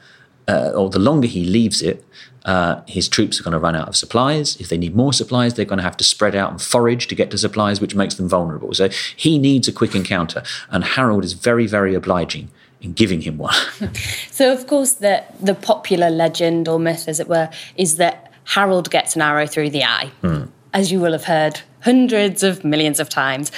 [0.46, 2.04] uh, or the longer he leaves it,
[2.44, 4.56] uh, his troops are going to run out of supplies.
[4.56, 7.14] If they need more supplies, they're going to have to spread out and forage to
[7.14, 8.72] get to supplies, which makes them vulnerable.
[8.72, 13.36] So he needs a quick encounter, and Harold is very, very obliging in giving him
[13.36, 13.54] one.
[14.30, 18.90] so, of course, the the popular legend or myth, as it were, is that Harold
[18.90, 20.48] gets an arrow through the eye, mm.
[20.72, 23.52] as you will have heard hundreds of millions of times.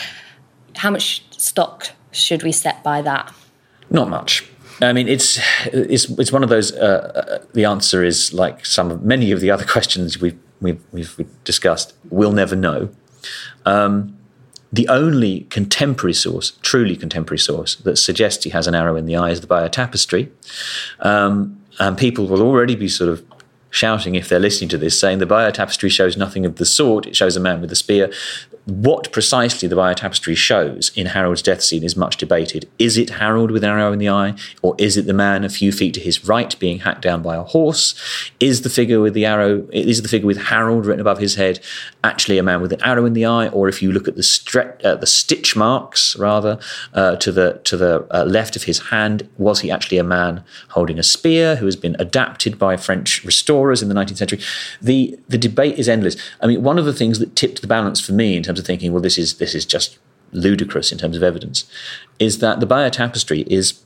[0.77, 3.33] How much stock should we set by that?
[3.89, 4.50] Not much.
[4.83, 6.73] I mean, it's it's it's one of those.
[6.73, 11.45] Uh, uh, the answer is like some many of the other questions we've we've, we've
[11.45, 11.95] discussed.
[12.11, 12.91] We'll never know.
[13.67, 14.17] Um,
[14.73, 19.17] the only contemporary source, truly contemporary source, that suggests he has an arrow in the
[19.17, 20.31] eye is the Bayeux Tapestry,
[21.01, 23.25] um, and people will already be sort of
[23.71, 27.07] shouting if they're listening to this, saying the Bayeux Tapestry shows nothing of the sort.
[27.07, 28.13] It shows a man with a spear
[28.71, 32.69] what precisely the Bayeux Tapestry shows in Harold's death scene is much debated.
[32.79, 35.49] Is it Harold with an arrow in the eye, or is it the man a
[35.49, 37.95] few feet to his right being hacked down by a horse?
[38.39, 41.61] Is the figure with the arrow, is the figure with Harold written above his head
[42.05, 44.23] actually a man with an arrow in the eye, or if you look at the
[44.23, 46.59] stre- uh, the stitch marks rather
[46.95, 50.45] uh, to the to the uh, left of his hand, was he actually a man
[50.69, 54.41] holding a spear who has been adapted by French restorers in the 19th century?
[54.81, 56.17] The the debate is endless.
[56.41, 58.67] I mean, one of the things that tipped the balance for me in terms of
[58.67, 59.99] thinking, well, this is this is just
[60.33, 61.65] ludicrous in terms of evidence,
[62.21, 63.83] is that the Bayeux Tapestry is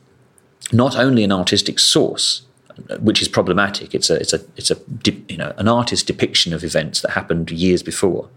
[0.72, 2.42] not only an artistic source,
[3.00, 3.94] which is problematic.
[3.94, 4.78] It's a it's a it's a
[5.28, 8.28] you know an artist's depiction of events that happened years before,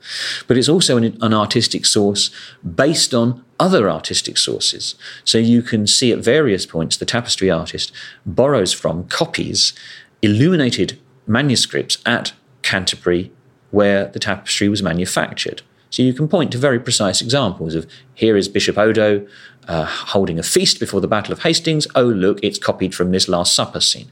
[0.47, 2.29] but it's also an, an artistic source
[2.63, 4.95] based on other artistic sources.
[5.23, 7.91] So you can see at various points the tapestry artist
[8.25, 9.73] borrows from copies,
[10.21, 13.31] illuminated manuscripts at Canterbury,
[13.71, 15.61] where the tapestry was manufactured.
[15.89, 19.25] So you can point to very precise examples of here is Bishop Odo
[19.67, 21.87] uh, holding a feast before the Battle of Hastings.
[21.95, 24.11] Oh, look, it's copied from this Last Supper scene.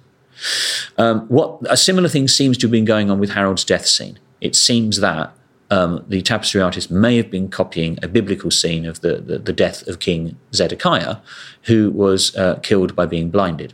[0.98, 4.20] Um, what a similar thing seems to have been going on with Harold's death scene.
[4.42, 5.34] It seems that
[5.72, 9.54] um, the tapestry artist may have been copying a biblical scene of the, the, the
[9.54, 11.18] death of King Zedekiah,
[11.64, 13.74] who was uh, killed by being blinded.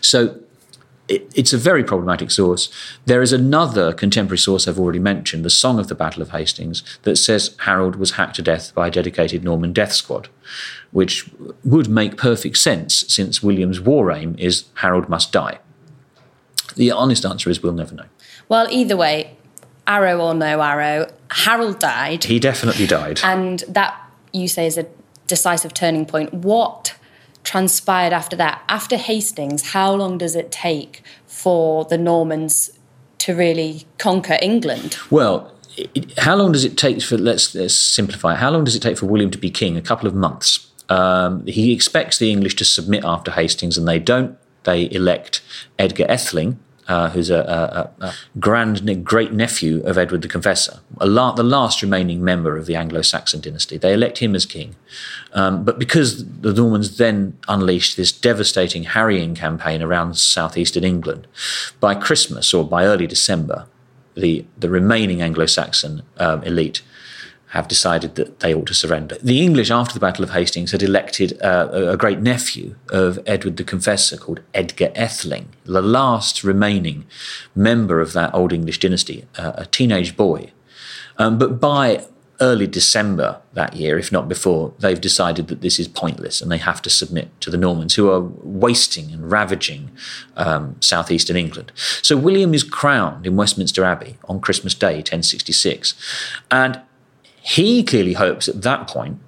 [0.00, 0.40] So
[1.08, 2.70] it, it's a very problematic source.
[3.04, 6.82] There is another contemporary source I've already mentioned, the Song of the Battle of Hastings,
[7.02, 10.28] that says Harold was hacked to death by a dedicated Norman death squad,
[10.90, 11.30] which
[11.64, 15.58] would make perfect sense since William's war aim is Harold must die.
[16.74, 18.06] The honest answer is we'll never know.
[18.48, 19.36] Well, either way,
[19.86, 22.24] arrow or no arrow, Harold died.
[22.24, 23.20] He definitely died.
[23.22, 23.98] And that,
[24.32, 24.86] you say, is a
[25.26, 26.32] decisive turning point.
[26.32, 26.96] What
[27.46, 28.62] transpired after that?
[28.68, 32.78] After Hastings, how long does it take for the Normans
[33.18, 34.98] to really conquer England?
[35.10, 35.52] Well,
[36.18, 39.04] how long does it take for let's, let's simplify how long does it take for
[39.04, 43.04] william to be king a couple of months um, he expects the english to submit
[43.04, 45.42] after hastings and they don't they elect
[45.78, 51.32] edgar atheling uh, who's a, a, a, grand great nephew of Edward the Confessor, la-
[51.32, 53.76] the last remaining member of the Anglo Saxon dynasty.
[53.76, 54.76] They elect him as king.
[55.36, 61.26] Um, but because the Normans then unleashed this devastating harrying campaign around southeastern England,
[61.78, 63.66] by Christmas or by early December,
[64.14, 66.82] the, the remaining Anglo Saxon um, elite
[67.48, 69.16] have decided that they ought to surrender.
[69.22, 73.58] The English, after the Battle of Hastings, had elected uh, a great nephew of Edward
[73.58, 77.04] the Confessor called Edgar Atheling, the last remaining
[77.54, 80.50] member of that Old English dynasty, uh, a teenage boy.
[81.18, 82.04] Um, but by
[82.40, 86.58] early December that year, if not before, they've decided that this is pointless and they
[86.58, 89.90] have to submit to the Normans, who are wasting and ravaging
[90.36, 91.72] um, southeastern England.
[91.74, 95.94] So William is crowned in Westminster Abbey on Christmas Day, 1066.
[96.50, 96.80] And
[97.40, 99.18] he clearly hopes at that point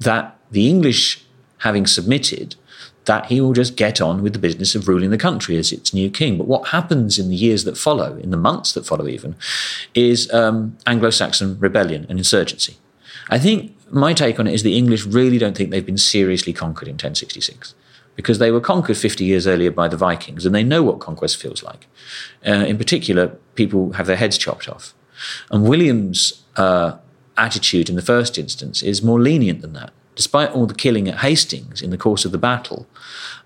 [0.00, 1.24] that the English,
[1.58, 2.56] having submitted,
[3.04, 5.92] that he will just get on with the business of ruling the country as its
[5.92, 6.38] new king.
[6.38, 9.36] But what happens in the years that follow, in the months that follow even,
[9.94, 12.76] is um, Anglo Saxon rebellion and insurgency.
[13.28, 16.52] I think my take on it is the English really don't think they've been seriously
[16.52, 17.74] conquered in 1066
[18.16, 21.36] because they were conquered 50 years earlier by the Vikings and they know what conquest
[21.36, 21.86] feels like.
[22.46, 24.94] Uh, in particular, people have their heads chopped off.
[25.50, 26.96] And William's uh,
[27.36, 29.92] attitude in the first instance is more lenient than that.
[30.14, 32.86] Despite all the killing at Hastings in the course of the battle,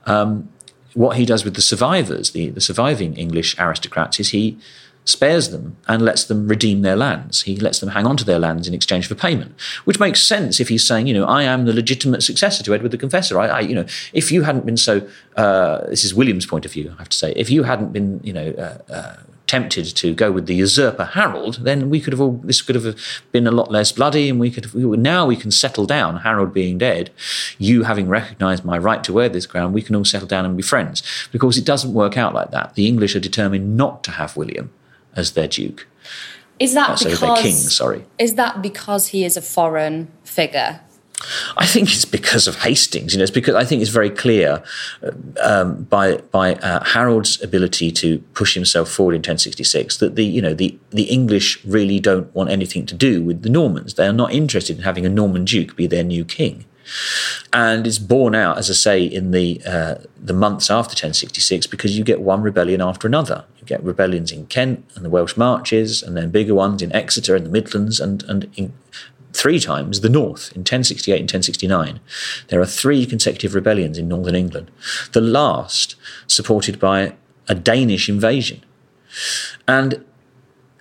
[0.06, 0.48] um,
[0.94, 4.58] what he does with the survivors, the, the surviving English aristocrats, is he
[5.04, 7.42] spares them and lets them redeem their lands.
[7.42, 10.60] He lets them hang on to their lands in exchange for payment, which makes sense
[10.60, 13.40] if he's saying, you know, I am the legitimate successor to Edward the Confessor.
[13.40, 16.72] I, I you know, if you hadn't been so, uh, this is William's point of
[16.72, 19.16] view, I have to say, if you hadn't been, you know, uh, uh,
[19.48, 22.96] tempted to go with the usurper Harold, then we could have all this could have
[23.32, 26.18] been a lot less bloody, and we could have, now we can settle down.
[26.18, 27.10] Harold being dead,
[27.58, 30.56] you having recognised my right to wear this crown, we can all settle down and
[30.56, 31.02] be friends.
[31.32, 32.74] Because it doesn't work out like that.
[32.74, 34.70] The English are determined not to have William
[35.16, 35.88] as their duke.
[36.58, 37.54] Is that Uh, because their king?
[37.54, 38.04] Sorry.
[38.18, 40.80] Is that because he is a foreign figure?
[41.56, 43.12] I think it's because of Hastings.
[43.12, 44.62] You know, it's because I think it's very clear
[45.02, 45.10] uh,
[45.42, 50.40] um, by by uh, Harold's ability to push himself forward in 1066 that the you
[50.40, 53.94] know the the English really don't want anything to do with the Normans.
[53.94, 56.64] They are not interested in having a Norman duke be their new king.
[57.52, 61.98] And it's borne out, as I say, in the uh, the months after 1066, because
[61.98, 63.44] you get one rebellion after another.
[63.58, 67.36] You get rebellions in Kent and the Welsh Marches, and then bigger ones in Exeter
[67.36, 68.72] and the Midlands, and and in,
[69.32, 72.00] three times the North in 1068 and 1069.
[72.48, 74.70] There are three consecutive rebellions in northern England.
[75.12, 77.14] The last supported by
[77.48, 78.64] a Danish invasion,
[79.66, 80.04] and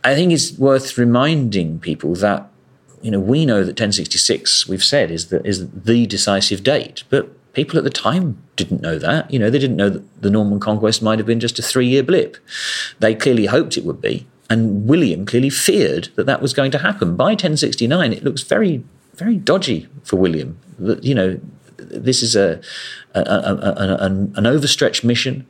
[0.04, 2.50] I think it's worth reminding people that
[3.02, 7.30] you know, we know that 1066, we've said, is the, is the decisive date, but
[7.54, 9.32] people at the time didn't know that.
[9.32, 11.88] You know, they didn't know that the Norman conquest might have been just a three
[11.88, 12.38] year blip.
[13.00, 16.80] They clearly hoped it would be, and William clearly feared that that was going to
[16.80, 17.16] happen.
[17.16, 18.84] By 1069, it looks very,
[19.16, 20.58] very dodgy for William.
[20.80, 21.40] That you know,
[21.78, 22.62] this is a,
[23.14, 23.98] a, a, a
[24.36, 25.46] an, overstretched mission.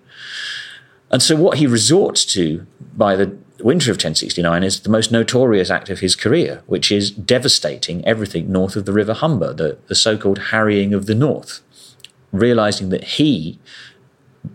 [1.12, 5.70] And so, what he resorts to by the winter of 1069 is the most notorious
[5.70, 9.96] act of his career, which is devastating everything north of the River Humber, the, the
[9.96, 11.62] so called harrying of the North,
[12.32, 13.60] realizing that he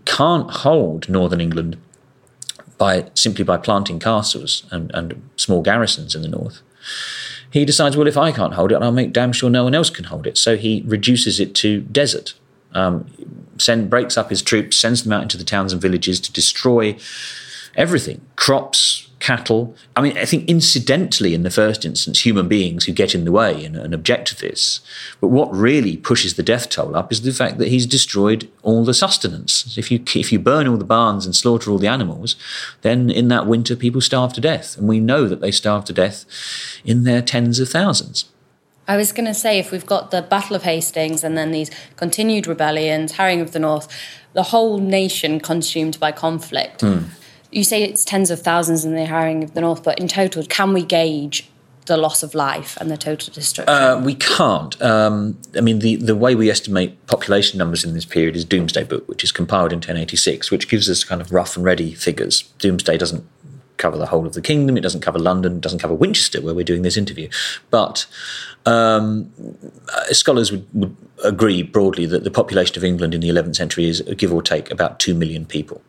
[0.05, 1.77] can't hold northern England
[2.83, 6.61] by simply by planting castles and, and small garrisons in the north.
[7.49, 9.89] He decides, well, if I can't hold it, I'll make damn sure no one else
[9.89, 10.37] can hold it.
[10.37, 12.33] So he reduces it to desert.
[12.73, 13.05] Um,
[13.57, 16.97] send breaks up his troops, sends them out into the towns and villages to destroy
[17.75, 19.73] everything crops, cattle.
[19.95, 23.31] I mean, I think incidentally, in the first instance, human beings who get in the
[23.31, 24.81] way and, and, object to this.
[25.21, 28.83] But what really pushes the death toll up is the fact that he's destroyed all
[28.83, 29.77] the sustenance.
[29.77, 32.35] If you if you burn all the barns and slaughter all the animals,
[32.81, 35.93] then in that winter people starve to death, and we know that they starve to
[35.93, 36.25] death
[36.83, 38.25] in their tens of thousands.
[38.89, 41.71] I was going to say, if we've got the Battle of Hastings and then these
[41.95, 43.87] continued rebellions, harrying of the North,
[44.33, 46.81] the whole nation consumed by conflict.
[46.81, 47.05] Mm
[47.55, 50.43] you say it's tens of thousands in the harrying of the north, but in total,
[50.45, 51.49] can we gauge
[51.85, 53.73] the loss of life and the total destruction?
[53.73, 54.81] Uh, we can't.
[54.81, 58.83] Um, I mean, the, the way we estimate population numbers in this period is Domesday
[58.83, 62.43] Book, which is compiled in 1086, which gives us kind of rough and ready figures.
[62.59, 63.27] Domesday doesn't
[63.77, 66.53] cover the whole of the kingdom, it doesn't cover London, it doesn't cover Winchester, where
[66.53, 67.27] we're doing this interview.
[67.69, 68.05] But
[68.65, 69.31] um,
[70.11, 74.01] scholars would, would agree broadly that the population of England in the 11th century is,
[74.01, 75.81] give or take, about 2 million people.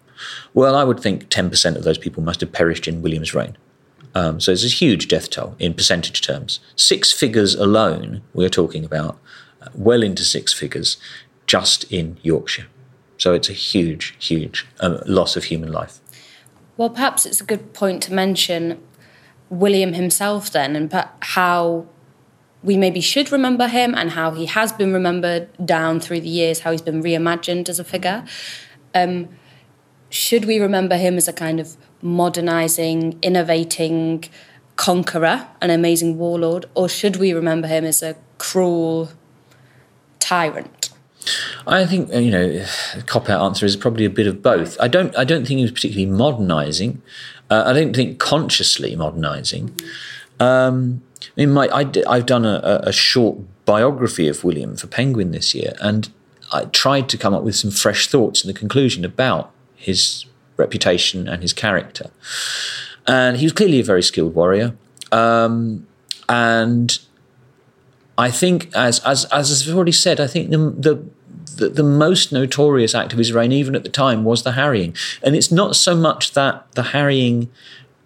[0.53, 3.57] Well, I would think 10% of those people must have perished in William's reign.
[4.15, 6.61] Um, so it's a huge death toll in percentage terms.
[6.77, 9.19] Six figures alone, we're talking about
[9.61, 10.97] uh, well into six figures
[11.47, 12.67] just in Yorkshire.
[13.19, 16.01] So it's a huge, huge uh, loss of human life.
[16.77, 18.83] Well, perhaps it's a good point to mention
[19.49, 21.87] William himself then and how
[22.63, 26.61] we maybe should remember him and how he has been remembered down through the years,
[26.61, 28.25] how he's been reimagined as a figure.
[28.95, 29.29] Um,
[30.15, 34.25] should we remember him as a kind of modernizing, innovating
[34.77, 39.11] conqueror, an amazing warlord, or should we remember him as a cruel
[40.21, 40.91] tyrant?
[41.67, 44.79] I think you know, the cop out answer is probably a bit of both.
[44.81, 45.17] I don't.
[45.17, 47.03] I don't think he was particularly modernising.
[47.51, 49.75] Uh, I don't think consciously modernising.
[50.39, 55.33] Um, I mean, my, I, have done a, a short biography of William for Penguin
[55.33, 56.11] this year, and
[56.53, 59.54] I tried to come up with some fresh thoughts in the conclusion about
[59.85, 60.27] his
[60.57, 62.11] reputation and his character.
[63.07, 64.77] And he was clearly a very skilled warrior.
[65.13, 65.87] Um,
[66.29, 66.99] and
[68.17, 71.05] I think, as, as, as I've already said, I think the, the,
[71.57, 74.97] the, the most notorious act of his reign, even at the time, was the harrying.
[75.23, 77.51] And it's not so much that the harrying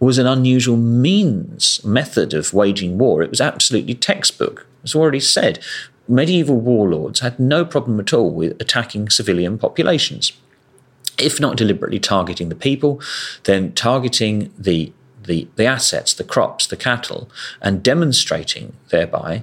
[0.01, 3.23] was an unusual means, method of waging war.
[3.23, 4.67] It was absolutely textbook.
[4.85, 5.59] As already said,
[6.07, 10.33] medieval warlords had no problem at all with attacking civilian populations.
[11.19, 13.01] If not deliberately targeting the people,
[13.45, 14.93] then targeting the,
[15.25, 19.43] the, the assets, the crops, the cattle, and demonstrating thereby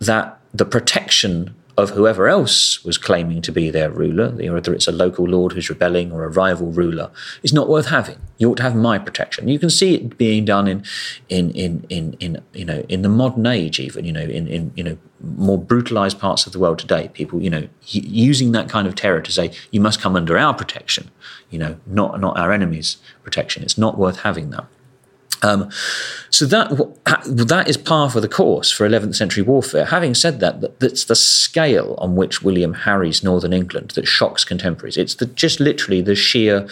[0.00, 4.92] that the protection of whoever else was claiming to be their ruler, whether it's a
[4.92, 7.08] local lord who's rebelling or a rival ruler,
[7.44, 8.18] is not worth having.
[8.36, 9.46] You ought to have my protection.
[9.46, 10.82] You can see it being done in,
[11.28, 14.72] in, in, in, in you know, in the modern age, even you know, in, in
[14.74, 17.10] you know, more brutalized parts of the world today.
[17.14, 20.54] People, you know, using that kind of terror to say you must come under our
[20.54, 21.12] protection,
[21.48, 23.62] you know, not not our enemies' protection.
[23.62, 24.66] It's not worth having that.
[25.42, 25.70] Um,
[26.30, 26.70] so that
[27.26, 29.86] that is par for the course for 11th century warfare.
[29.86, 34.96] Having said that, that's the scale on which William harries northern England that shocks contemporaries.
[34.96, 36.68] It's the, just literally the sheer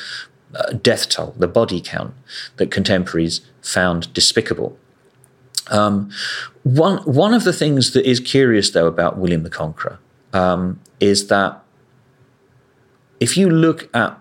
[0.55, 2.15] uh, death toll, the body count
[2.57, 4.77] that contemporaries found despicable.
[5.69, 6.11] Um,
[6.63, 9.99] one one of the things that is curious though about William the Conqueror
[10.33, 11.63] um, is that
[13.21, 14.19] if you look at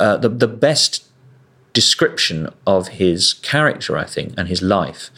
[0.00, 1.07] uh, the the best
[1.78, 5.10] description of his character, I think, and his life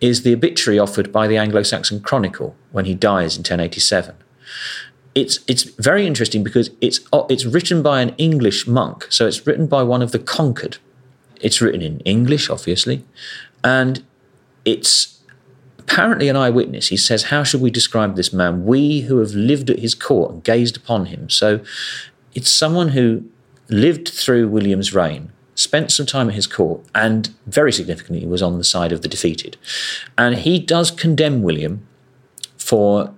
[0.00, 4.14] is the obituary offered by the Anglo Saxon Chronicle when he dies in 1087.
[5.16, 9.66] It's, it's very interesting because it's, it's written by an English monk, so it's written
[9.66, 10.76] by one of the conquered.
[11.40, 13.04] It's written in English, obviously,
[13.64, 14.04] and
[14.64, 15.20] it's
[15.76, 16.86] apparently an eyewitness.
[16.86, 18.64] He says, How should we describe this man?
[18.64, 21.28] We who have lived at his court and gazed upon him.
[21.30, 21.64] So
[22.32, 23.24] it's someone who
[23.68, 28.58] lived through William's reign, spent some time at his court, and very significantly was on
[28.58, 29.56] the side of the defeated.
[30.16, 31.84] And he does condemn William
[32.56, 33.12] for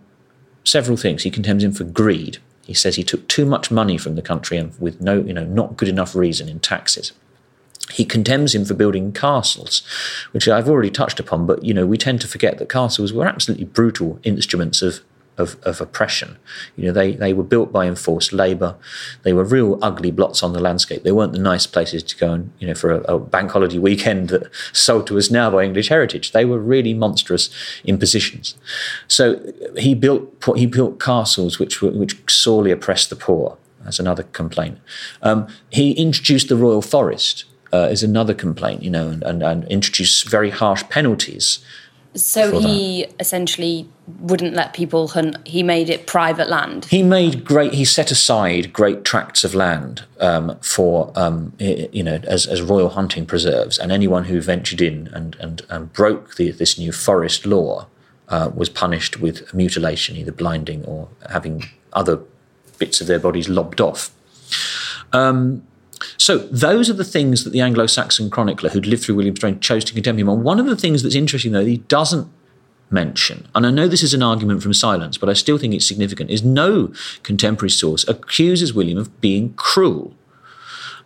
[0.64, 1.24] several things.
[1.24, 2.38] He condemns him for greed.
[2.64, 5.44] He says he took too much money from the country and with no, you know,
[5.44, 7.12] not good enough reason in taxes.
[7.90, 9.82] He condemns him for building castles,
[10.32, 13.26] which I've already touched upon, but you know, we tend to forget that castles were
[13.26, 15.00] absolutely brutal instruments of
[15.38, 16.36] of, of oppression.
[16.76, 18.76] You know, they, they were built by enforced labour.
[19.22, 21.04] They were real ugly blots on the landscape.
[21.04, 23.78] They weren't the nice places to go and, you know, for a, a bank holiday
[23.78, 26.32] weekend that sold to us now by English Heritage.
[26.32, 27.50] They were really monstrous
[27.84, 28.56] impositions.
[29.06, 29.40] So
[29.76, 33.56] he built he built castles which were, which sorely oppressed the poor.
[33.84, 34.78] That's another complaint.
[35.22, 37.44] Um, he introduced the royal forest.
[37.70, 41.62] Uh, is another complaint, you know, and, and, and introduced very harsh penalties
[42.14, 43.20] so he that.
[43.20, 43.88] essentially
[44.20, 45.46] wouldn't let people hunt.
[45.46, 46.86] He made it private land.
[46.86, 47.74] He made great.
[47.74, 52.90] He set aside great tracts of land um, for um, you know as, as royal
[52.90, 57.46] hunting preserves, and anyone who ventured in and and, and broke the, this new forest
[57.46, 57.86] law
[58.28, 62.20] uh, was punished with mutilation, either blinding or having other
[62.78, 64.10] bits of their bodies lobbed off.
[65.12, 65.62] Um,
[66.16, 69.84] so those are the things that the Anglo-Saxon chronicler who'd lived through William's reign chose
[69.84, 70.42] to condemn him on.
[70.42, 72.28] One of the things that's interesting, though, he doesn't
[72.90, 75.86] mention, and I know this is an argument from silence, but I still think it's
[75.86, 76.92] significant, is no
[77.22, 80.14] contemporary source accuses William of being cruel.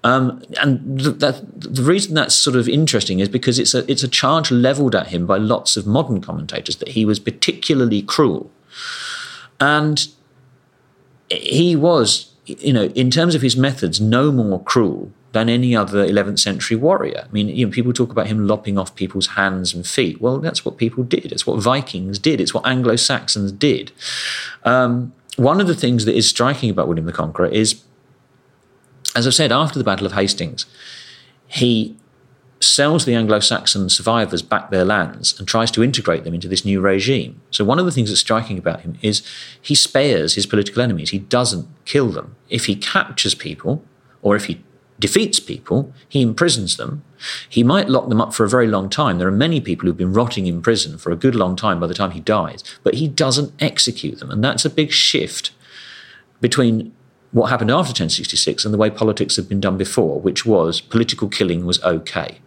[0.05, 4.03] Um, and th- that, the reason that's sort of interesting is because it's a, it's
[4.03, 8.51] a charge leveled at him by lots of modern commentators that he was particularly cruel.
[9.61, 10.09] And
[11.31, 16.07] he was you know, in terms of his methods, no more cruel than any other
[16.07, 17.27] 11th century warrior.
[17.29, 20.21] I mean, you know, people talk about him lopping off people's hands and feet.
[20.21, 21.33] Well, that's what people did.
[21.33, 22.41] It's what Vikings did.
[22.41, 23.93] It's what Anglo Saxons did.
[24.65, 27.83] Um, one of the things that is striking about William the Conqueror is,
[29.17, 30.67] as I've said, after the Battle of Hastings,
[31.47, 31.97] he
[32.63, 36.65] sells the Anglo Saxon survivors back their lands and tries to integrate them into this
[36.65, 37.41] new regime.
[37.51, 39.23] So, one of the things that's striking about him is
[39.61, 42.37] he spares his political enemies, he doesn't kill them.
[42.49, 43.85] If he captures people,
[44.23, 44.63] or if he
[44.99, 47.03] defeats people, he imprisons them.
[47.49, 49.19] He might lock them up for a very long time.
[49.19, 51.89] There are many people who've been rotting in prison for a good long time by
[51.89, 54.31] the time he dies, but he doesn't execute them.
[54.31, 55.51] And that's a big shift
[56.41, 56.93] between
[57.33, 61.29] what happened after 1066 and the way politics had been done before, which was political
[61.29, 62.39] killing was okay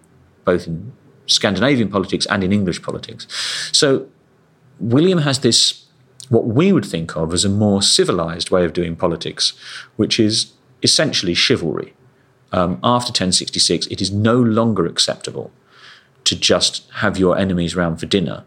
[0.45, 0.93] both in
[1.27, 3.27] Scandinavian politics and in English politics.
[3.71, 4.07] So
[4.79, 5.85] William has this,
[6.29, 9.53] what we would think of as a more civilized way of doing politics,
[9.95, 11.93] which is essentially chivalry.
[12.51, 15.51] Um, after 1066, it is no longer acceptable
[16.25, 18.43] to just have your enemies round for dinner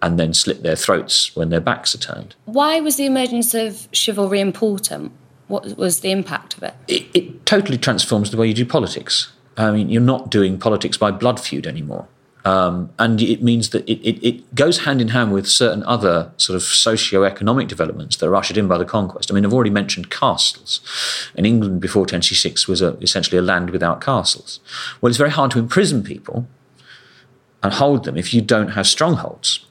[0.00, 2.34] and then slit their throats when their backs are turned.
[2.44, 5.12] Why was the emergence of chivalry important?
[5.48, 6.74] What was the impact of it?
[6.86, 9.32] It, it totally transforms the way you do politics.
[9.58, 12.06] I mean, you're not doing politics by blood feud anymore.
[12.44, 16.32] Um, and it means that it, it, it, goes hand in hand with certain other
[16.36, 19.30] sort of socio-economic developments that are ushered in by the conquest.
[19.30, 20.80] I mean, I've already mentioned castles.
[21.34, 24.60] In England before 1066 was a, essentially a land without castles.
[25.00, 26.46] Well, it's very hard to imprison people
[27.62, 29.66] and hold them if you don't have strongholds.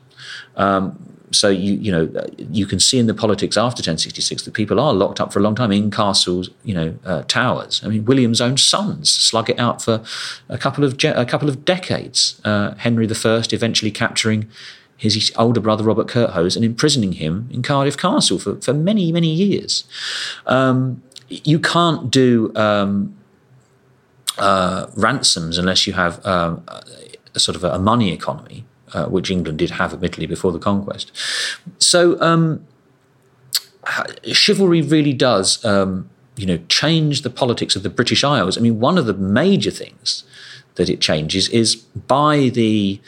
[0.55, 4.79] Um, so you you know you can see in the politics after 1066 that people
[4.79, 7.81] are locked up for a long time in castles, you know, uh, towers.
[7.83, 10.03] I mean, William's own sons slug it out for
[10.49, 12.39] a couple of a couple of decades.
[12.45, 14.47] Uh, Henry I eventually capturing
[14.95, 19.33] his older brother Robert Curthose and imprisoning him in Cardiff Castle for, for many many
[19.33, 19.83] years.
[20.45, 23.13] Um, you can't do um,
[24.37, 26.63] uh, ransoms unless you have um,
[27.35, 31.11] a sort of a money economy uh, which England did have, admittedly, before the conquest.
[31.79, 32.65] So um,
[34.31, 38.57] chivalry really does, um, you know, change the politics of the British Isles.
[38.57, 40.23] I mean, one of the major things
[40.75, 42.99] that it changes is by the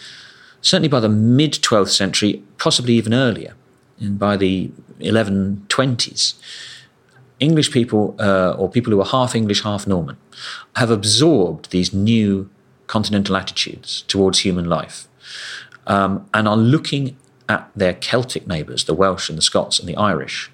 [0.62, 3.54] certainly by the mid 12th century, possibly even earlier,
[4.00, 4.70] and by the
[5.00, 6.34] 1120s.
[7.40, 10.18] English people, uh, or people who are half English, half Norman,
[10.76, 12.50] have absorbed these new
[12.88, 15.08] continental attitudes towards human life
[15.90, 17.18] um, and are looking
[17.50, 20.50] at their Celtic neighbours, the Welsh and the Scots and the Irish,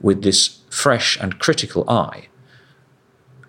[0.00, 2.28] with this fresh and critical eye,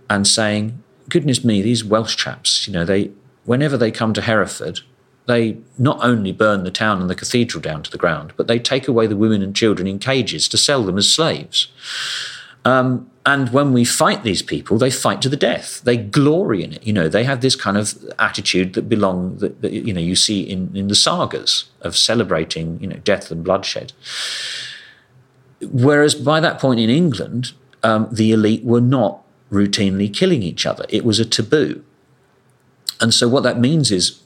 [0.09, 3.11] and saying, "Goodness me, these Welsh chaps, you know, they
[3.45, 4.82] whenever they come to Hereford."
[5.28, 8.57] They not only burn the town and the cathedral down to the ground, but they
[8.57, 11.67] take away the women and children in cages to sell them as slaves.
[12.66, 15.82] Um, and when we fight these people, they fight to the death.
[15.84, 16.86] They glory in it.
[16.86, 20.16] You know, they have this kind of attitude that belong that, that you know you
[20.16, 23.93] see in, in the sagas of celebrating you know death and bloodshed.
[25.62, 27.53] Whereas by that point in England,
[27.84, 30.86] um, the elite were not routinely killing each other.
[30.89, 31.84] It was a taboo.
[32.99, 34.22] And so what that means is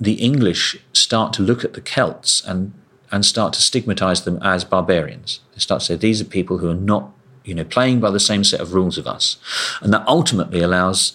[0.00, 2.72] the English start to look at the Celts and
[3.12, 5.40] and start to stigmatize them as barbarians.
[5.52, 7.12] They start to say these are people who are not
[7.44, 9.36] you know, playing by the same set of rules of us.
[9.80, 11.12] And that ultimately allows,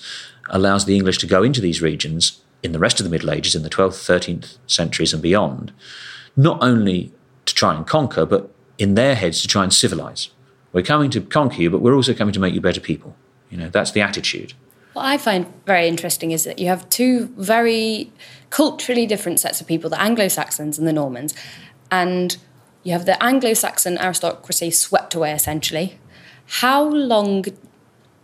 [0.49, 3.55] allows the English to go into these regions in the rest of the Middle Ages,
[3.55, 5.71] in the 12th, 13th centuries and beyond,
[6.36, 7.11] not only
[7.45, 10.30] to try and conquer, but in their heads to try and civilize.
[10.73, 13.15] We're coming to conquer you, but we're also coming to make you better people.
[13.49, 14.53] You know, that's the attitude.
[14.93, 18.11] What I find very interesting is that you have two very
[18.49, 21.34] culturally different sets of people, the Anglo-Saxons and the Normans.
[21.91, 22.38] And
[22.84, 25.99] you have the Anglo-Saxon aristocracy swept away essentially
[26.47, 27.45] how long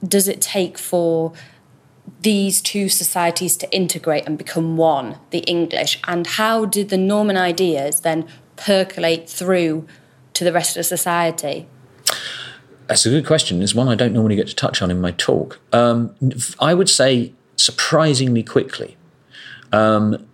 [0.05, 1.33] does it take for
[2.21, 5.99] these two societies to integrate and become one, the English?
[6.07, 9.87] And how did the Norman ideas then percolate through
[10.33, 11.67] to the rest of society?
[12.87, 13.61] That's a good question.
[13.61, 15.59] It's one I don't normally get to touch on in my talk.
[15.71, 16.15] Um,
[16.59, 18.97] I would say surprisingly quickly.
[19.71, 20.25] Um,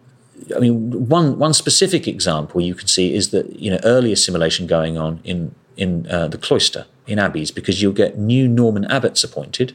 [0.55, 4.67] I mean, one one specific example you can see is that you know early assimilation
[4.67, 9.23] going on in in uh, the cloister in abbeys because you'll get new Norman abbots
[9.23, 9.73] appointed,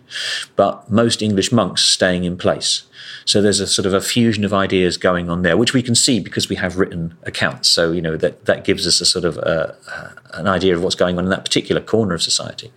[0.57, 2.85] but most English monks staying in place.
[3.24, 5.94] So there's a sort of a fusion of ideas going on there, which we can
[5.94, 7.68] see because we have written accounts.
[7.68, 10.82] So you know that that gives us a sort of uh, uh, an idea of
[10.82, 12.72] what's going on in that particular corner of society.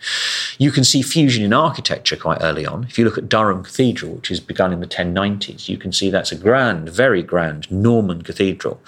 [0.57, 2.85] You can see fusion in architecture quite early on.
[2.85, 6.09] If you look at Durham Cathedral, which is begun in the 1090s, you can see
[6.09, 8.79] that's a grand, very grand Norman cathedral,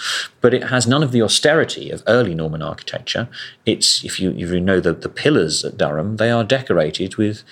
[0.41, 3.28] but it has none of the austerity of early Norman architecture.
[3.66, 7.43] It's if you if you know the the pillars at Durham, they are decorated with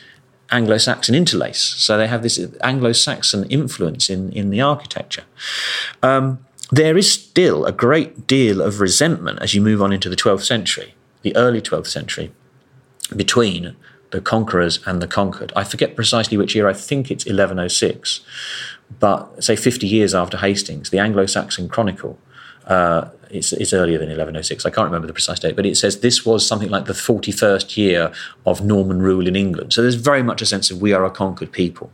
[0.52, 1.60] Anglo Saxon interlace.
[1.60, 5.24] So they have this Anglo Saxon influence in, in the architecture.
[6.02, 6.40] Um,
[6.72, 10.44] there is still a great deal of resentment as you move on into the 12th
[10.44, 12.32] century, the early 12th century,
[13.16, 13.76] between
[14.12, 15.52] the conquerors and the conquered.
[15.56, 18.22] I forget precisely which year, I think it's 1106,
[19.00, 22.18] but say 50 years after Hastings, the Anglo Saxon Chronicle
[22.68, 24.66] uh, it's, it's earlier than 1106.
[24.66, 27.78] I can't remember the precise date, but it says this was something like the 41st
[27.78, 28.12] year
[28.46, 29.74] of Norman rule in England.
[29.74, 31.92] So there's very much a sense of we are a conquered people.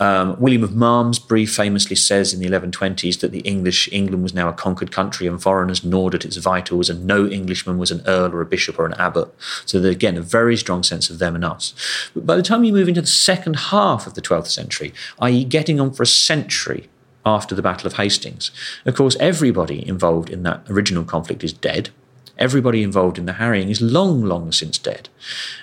[0.00, 4.48] Um, William of Malmesbury famously says in the 1120s that the English England was now
[4.48, 8.32] a conquered country and foreigners gnawed at its vitals, and no Englishman was an earl
[8.32, 9.32] or a bishop or an abbot.
[9.64, 11.72] So again, a very strong sense of them and us.
[12.14, 15.44] But by the time you move into the second half of the 12th century, i.e.,
[15.44, 16.88] getting on for a century
[17.24, 18.50] after the Battle of Hastings.
[18.84, 21.90] Of course, everybody involved in that original conflict is dead.
[22.38, 25.08] Everybody involved in the harrying is long, long since dead.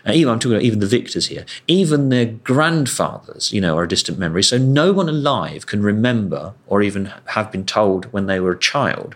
[0.07, 1.45] Uh, even I'm talking about even the victors here.
[1.67, 4.43] Even their grandfathers, you know, are a distant memory.
[4.43, 8.59] So no one alive can remember or even have been told when they were a
[8.59, 9.15] child.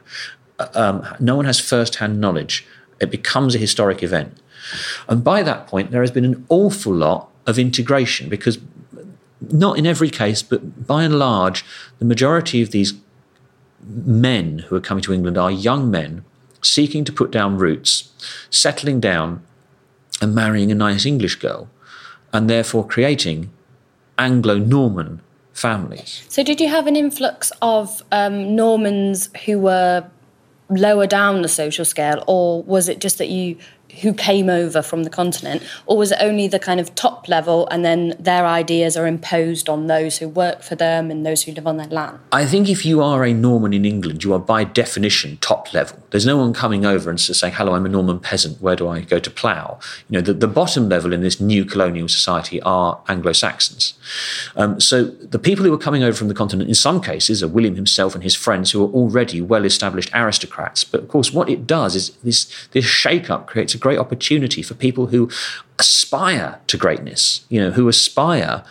[0.59, 2.65] Uh, um, no one has first-hand knowledge.
[2.99, 4.37] It becomes a historic event.
[5.07, 8.57] And by that point, there has been an awful lot of integration because
[9.51, 11.65] not in every case, but by and large,
[11.99, 12.93] the majority of these
[13.85, 16.23] men who are coming to England are young men
[16.61, 18.11] seeking to put down roots,
[18.49, 19.43] settling down,
[20.21, 21.69] and marrying a nice English girl,
[22.31, 23.51] and therefore creating
[24.17, 25.21] Anglo Norman
[25.53, 26.23] families.
[26.29, 30.05] So, did you have an influx of um, Normans who were
[30.69, 33.57] lower down the social scale, or was it just that you
[34.01, 37.67] who came over from the continent, or was it only the kind of top level
[37.69, 41.51] and then their ideas are imposed on those who work for them and those who
[41.51, 42.19] live on their land?
[42.31, 45.99] I think if you are a Norman in England, you are by definition top level.
[46.09, 49.01] There's no one coming over and saying, Hello, I'm a Norman peasant, where do I
[49.01, 49.79] go to plough?
[50.09, 53.93] You know, the, the bottom level in this new colonial society are Anglo Saxons.
[54.55, 57.47] Um, so the people who are coming over from the continent, in some cases, are
[57.47, 60.83] William himself and his friends who are already well established aristocrats.
[60.83, 64.61] But of course, what it does is this, this shake up creates a great opportunity
[64.63, 65.29] for people who
[65.77, 68.63] aspire to greatness, you know, who aspire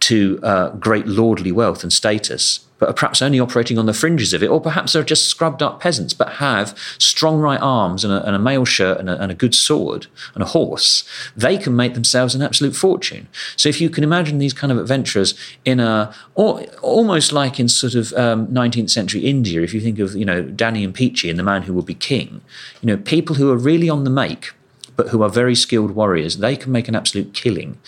[0.00, 4.34] to uh, great lordly wealth and status, but are perhaps only operating on the fringes
[4.34, 8.12] of it, or perhaps they're just scrubbed up peasants, but have strong right arms and
[8.12, 11.56] a, and a mail shirt and a, and a, good sword and a horse, they
[11.56, 13.28] can make themselves an absolute fortune.
[13.56, 15.34] So if you can imagine these kind of adventurers
[15.64, 19.98] in a, or almost like in sort of um, 19th century India, if you think
[19.98, 22.42] of, you know, Danny and Peachy and the man who will be king,
[22.82, 24.52] you know, people who are really on the make
[24.96, 27.78] but who are very skilled warriors, they can make an absolute killing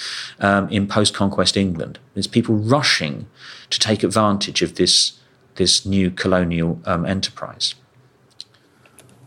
[0.41, 1.99] um, in post conquest England.
[2.15, 3.27] There's people rushing
[3.71, 5.19] to take advantage of this,
[5.57, 7.75] this new colonial um, enterprise.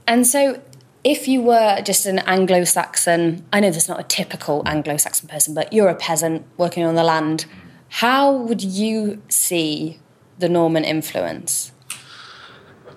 [0.08, 0.62] And so,
[1.04, 5.30] if you were just an Anglo Saxon, I know there's not a typical Anglo Saxon
[5.30, 7.46] person, but you're a peasant working on the land,
[7.90, 10.00] how would you see
[10.38, 11.72] the Norman influence?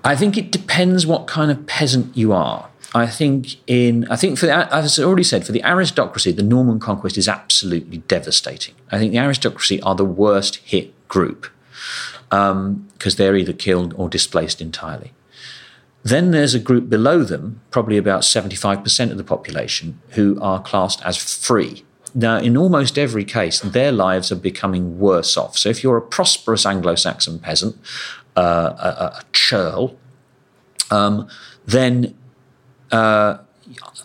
[0.04, 2.68] I think it depends what kind of peasant you are.
[2.94, 6.42] I think in I think for the, as I already said for the aristocracy, the
[6.42, 8.74] Norman conquest is absolutely devastating.
[8.90, 11.48] I think the aristocracy are the worst hit group
[12.28, 15.12] because um, they're either killed or displaced entirely.
[16.02, 21.00] Then there's a group below them, probably about 75% of the population, who are classed
[21.04, 21.84] as free.
[22.14, 25.56] Now, in almost every case, their lives are becoming worse off.
[25.56, 27.76] So, if you're a prosperous Anglo Saxon peasant,
[28.36, 29.96] uh, a, a, churl,
[30.90, 31.28] um,
[31.66, 32.14] then
[32.92, 33.38] uh,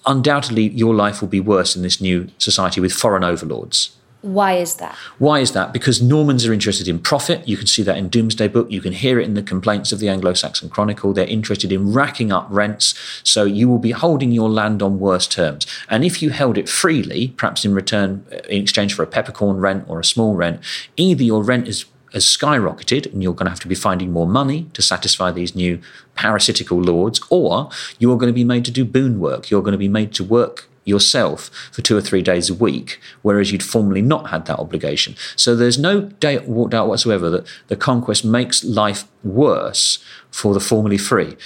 [0.05, 3.97] undoubtedly your life will be worse in this new society with foreign overlords.
[4.21, 4.95] Why is that?
[5.19, 5.71] Why is that?
[5.71, 7.47] Because Normans are interested in profit.
[7.47, 8.69] You can see that in Domesday Book.
[8.71, 11.13] You can hear it in the complaints of the Anglo Saxon Chronicle.
[11.13, 12.95] They're interested in racking up rents.
[13.23, 15.67] So you will be holding your land on worse terms.
[15.87, 19.57] And if you held it freely, perhaps in return, uh, in exchange for a peppercorn
[19.57, 20.61] rent or a small rent,
[20.97, 21.85] either your rent is
[22.17, 25.55] has skyrocketed and you're going to have to be finding more money to satisfy these
[25.55, 25.79] new
[26.15, 29.51] parasitical lords, or you're going to be made to do boon work.
[29.51, 32.99] You're going to be made to work yourself for two or three days a week,
[33.21, 35.15] whereas you'd formerly not had that obligation.
[35.35, 41.37] So there's no doubt whatsoever that the conquest makes life worse for the formerly free.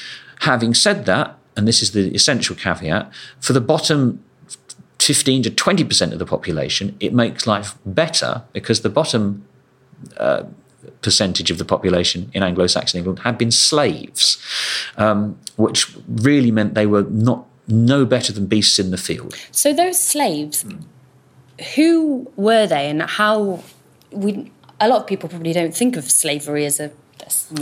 [0.41, 3.11] Having said that, and this is the essential caveat,
[3.41, 4.23] for the bottom
[4.99, 9.45] 15 to 20% of the population, it makes life better because the bottom
[10.17, 10.43] uh,
[11.01, 14.37] percentage of the population in Anglo Saxon England had been slaves,
[14.97, 19.35] um, which really meant they were not no better than beasts in the field.
[19.51, 20.83] So, those slaves, mm.
[21.75, 23.63] who were they and how?
[24.11, 26.91] We, a lot of people probably don't think of slavery as a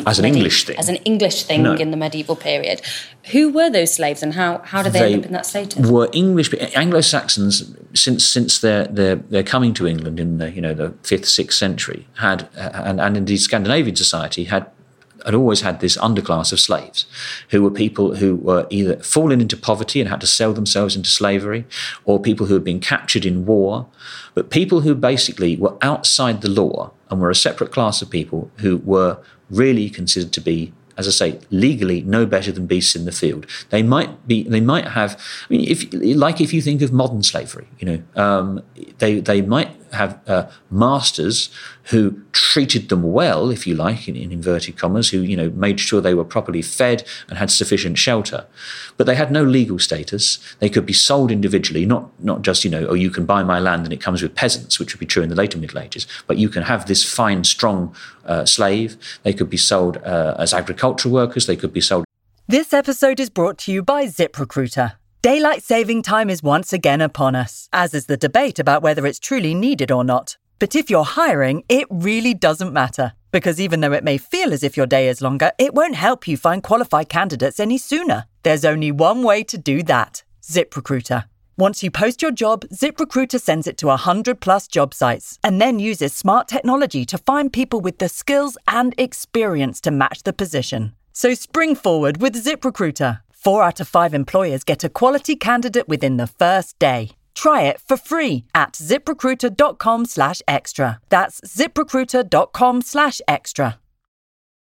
[0.05, 0.77] as an English thing.
[0.77, 1.73] As an English thing no.
[1.73, 2.81] in the medieval period.
[3.31, 5.89] Who were those slaves and how, how did they, they end up in that status?
[5.89, 10.61] Were English Anglo Saxons since since their their their coming to England in the you
[10.61, 14.69] know the fifth sixth century had and, and indeed Scandinavian society had
[15.25, 17.05] had always had this underclass of slaves
[17.49, 21.09] who were people who were either fallen into poverty and had to sell themselves into
[21.09, 21.65] slavery
[22.05, 23.87] or people who had been captured in war,
[24.33, 28.49] but people who basically were outside the law and were a separate class of people
[28.57, 29.17] who were
[29.49, 33.45] really considered to be as I say, legally no better than beasts in the field.
[33.69, 35.17] They might be, they might have.
[35.49, 38.61] I mean, if like if you think of modern slavery, you know, um,
[38.97, 41.49] they they might have uh, masters
[41.85, 45.79] who treated them well, if you like, in, in, inverted commas, who you know made
[45.79, 48.45] sure they were properly fed and had sufficient shelter,
[48.97, 50.37] but they had no legal status.
[50.59, 53.59] They could be sold individually, not not just you know, oh, you can buy my
[53.59, 56.07] land and it comes with peasants, which would be true in the later Middle Ages,
[56.27, 58.97] but you can have this fine, strong uh, slave.
[59.23, 61.45] They could be sold uh, as agricultural workers.
[61.45, 62.05] They could be sold.
[62.47, 64.93] This episode is brought to you by ZipRecruiter.
[65.21, 69.19] Daylight saving time is once again upon us, as is the debate about whether it's
[69.19, 70.37] truly needed or not.
[70.59, 73.11] But if you're hiring, it really doesn't matter.
[73.33, 76.25] Because even though it may feel as if your day is longer, it won't help
[76.25, 78.27] you find qualified candidates any sooner.
[78.43, 81.25] There's only one way to do that ZipRecruiter.
[81.57, 85.79] Once you post your job, ZipRecruiter sends it to 100 plus job sites and then
[85.79, 90.93] uses smart technology to find people with the skills and experience to match the position.
[91.11, 93.19] So spring forward with ZipRecruiter.
[93.43, 97.11] Four out of five employers get a quality candidate within the first day.
[97.35, 100.99] Try it for free at ziprecruiter.com slash extra.
[101.07, 103.79] That's ziprecruiter.com slash extra.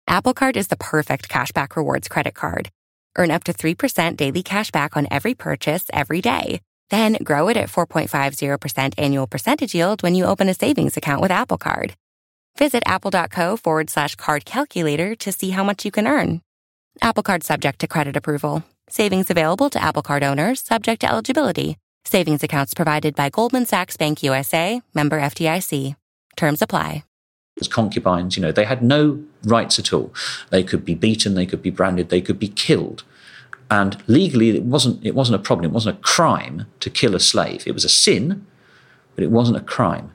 [0.07, 2.69] Apple Card is the perfect cashback rewards credit card.
[3.17, 6.61] Earn up to 3% daily cashback on every purchase every day.
[6.91, 11.31] Then grow it at 4.50% annual percentage yield when you open a savings account with
[11.31, 11.95] Apple Card.
[12.59, 16.43] Visit apple.co forward slash card calculator to see how much you can earn.
[17.03, 18.65] Apple Card subject to credit approval.
[18.89, 21.77] Savings available to Apple Card owners subject to eligibility.
[22.05, 25.97] Savings accounts provided by Goldman Sachs Bank USA, member FDIC.
[26.37, 27.05] Terms apply.
[27.61, 30.13] As concubines, you know, they had no rights at all.
[30.51, 33.03] They could be beaten, they could be branded, they could be killed.
[33.71, 35.65] And legally, it wasn't, it wasn't a problem.
[35.65, 37.67] It wasn't a crime to kill a slave.
[37.67, 38.47] It was a sin,
[39.15, 40.13] but it wasn't a crime.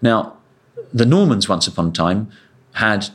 [0.00, 0.38] Now,
[0.92, 2.30] the Normans, once upon a time,
[2.74, 3.08] had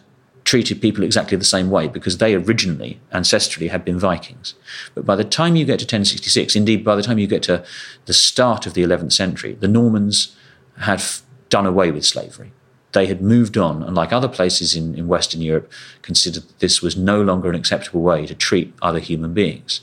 [0.50, 4.56] treated people exactly the same way because they originally, ancestrally, had been Vikings.
[4.96, 7.64] But by the time you get to 1066, indeed, by the time you get to
[8.08, 10.36] the start of the 11th century, the Normans
[10.78, 12.52] had f- done away with slavery
[12.92, 15.72] they had moved on, and like other places in, in Western Europe,
[16.02, 19.82] considered that this was no longer an acceptable way to treat other human beings.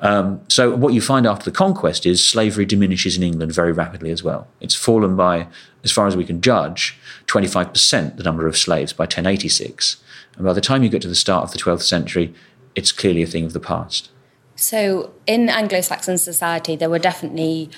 [0.00, 4.10] Um, so, what you find after the conquest is slavery diminishes in England very rapidly
[4.10, 4.46] as well.
[4.60, 5.48] It's fallen by,
[5.82, 9.96] as far as we can judge, 25% the number of slaves by 1086.
[10.36, 12.34] And by the time you get to the start of the 12th century,
[12.74, 14.10] it's clearly a thing of the past.
[14.54, 17.70] So, in Anglo Saxon society, there were definitely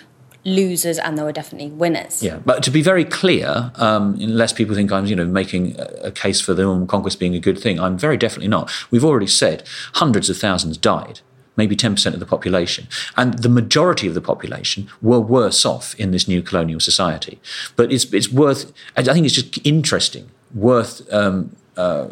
[0.45, 2.23] losers and there were definitely winners.
[2.23, 6.11] Yeah, but to be very clear, um, unless people think I'm, you know, making a
[6.11, 8.71] case for the Norman conquest being a good thing, I'm very definitely not.
[8.91, 9.65] We've already said
[9.95, 11.21] hundreds of thousands died,
[11.57, 16.11] maybe 10% of the population, and the majority of the population were worse off in
[16.11, 17.41] this new colonial society.
[17.77, 18.73] But it's it's worth.
[18.97, 21.13] I think it's just interesting, worth.
[21.13, 22.09] Um, uh,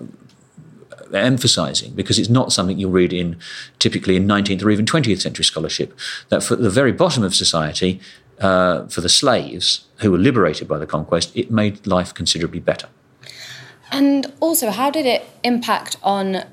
[1.15, 3.37] emphasizing because it's not something you'll read in
[3.79, 5.97] typically in 19th or even 20th century scholarship
[6.29, 8.01] that for the very bottom of society
[8.41, 12.89] uh, for the slaves who were liberated by the conquest, it made life considerably better.
[13.91, 16.45] And also, how did it impact on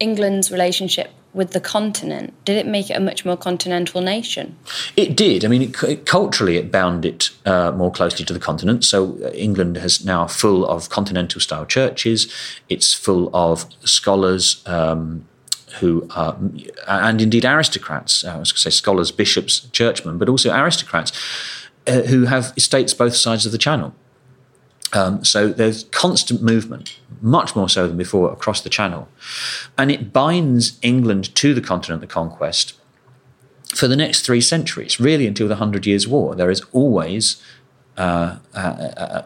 [0.00, 2.34] England's relationship with the continent?
[2.44, 4.56] Did it make it a much more continental nation?
[4.96, 5.44] It did.
[5.44, 8.84] I mean, it, it, culturally, it bound it uh, more closely to the continent.
[8.84, 12.32] So uh, England has now full of continental style churches.
[12.68, 14.62] It's full of scholars.
[14.66, 15.26] Um,
[15.80, 16.36] who are,
[16.86, 21.12] and indeed aristocrats, I was going to say scholars, bishops, churchmen, but also aristocrats
[21.86, 23.94] uh, who have estates both sides of the channel.
[24.92, 29.08] Um, so there's constant movement, much more so than before, across the channel.
[29.78, 32.74] And it binds England to the continent, the conquest,
[33.74, 36.34] for the next three centuries, really until the Hundred Years' War.
[36.34, 37.42] There is always,
[37.96, 39.22] uh, uh, uh,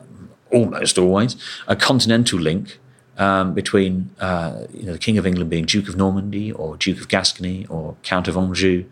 [0.52, 1.36] almost always,
[1.66, 2.78] a continental link
[3.18, 7.00] um, between uh, you know, the King of England being Duke of Normandy or Duke
[7.00, 8.84] of Gascony or Count of Anjou.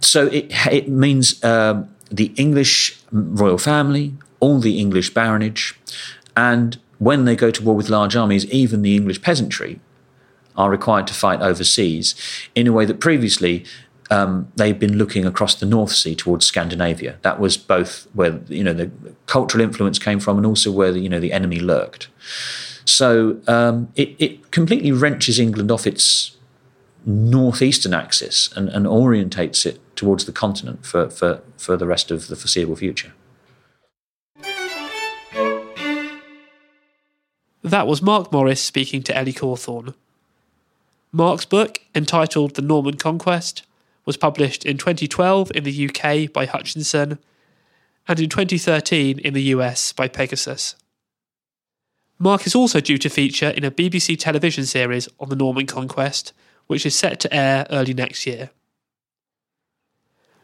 [0.00, 5.74] So it, it means um, the English royal family, all the English baronage,
[6.36, 9.80] and when they go to war with large armies, even the English peasantry
[10.56, 12.14] are required to fight overseas
[12.54, 13.64] in a way that previously
[14.10, 17.16] um, they've been looking across the North Sea towards Scandinavia.
[17.22, 18.90] That was both where you know the
[19.26, 22.08] cultural influence came from, and also where the, you know the enemy lurked.
[22.84, 26.36] So um, it, it completely wrenches England off its
[27.04, 32.28] northeastern axis and, and orientates it towards the continent for, for, for the rest of
[32.28, 33.12] the foreseeable future.
[37.62, 39.94] That was Marc Morris speaking to Ellie Cawthorne.
[41.12, 43.62] Marc's book, entitled The Norman Conquest,
[44.04, 47.18] was published in 2012 in the UK by Hutchinson
[48.08, 50.74] and in 2013 in the US by Pegasus.
[52.18, 56.32] Marc is also due to feature in a BBC television series on the Norman conquest,
[56.66, 58.50] which is set to air early next year.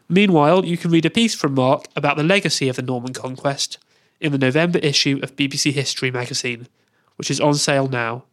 [0.07, 3.77] Meanwhile, you can read a piece from Marc about the legacy of the Norman conquest
[4.21, 6.67] in the November issue of BBC History magazine,
[7.19, 8.23] which is on sale now.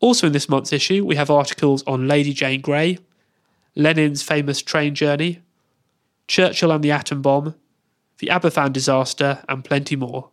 [0.00, 2.98] Also, in this month's issue, we have articles on Lady Jane Grey,
[3.76, 5.40] Lenin's famous train journey,
[6.26, 7.54] Churchill and the atom bomb,
[8.18, 10.30] the Aberfan disaster, and plenty more.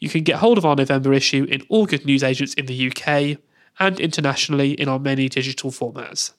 [0.00, 3.38] You can get hold of our November issue in all good newsagents in the UK
[3.78, 6.32] and internationally in our many digital formats.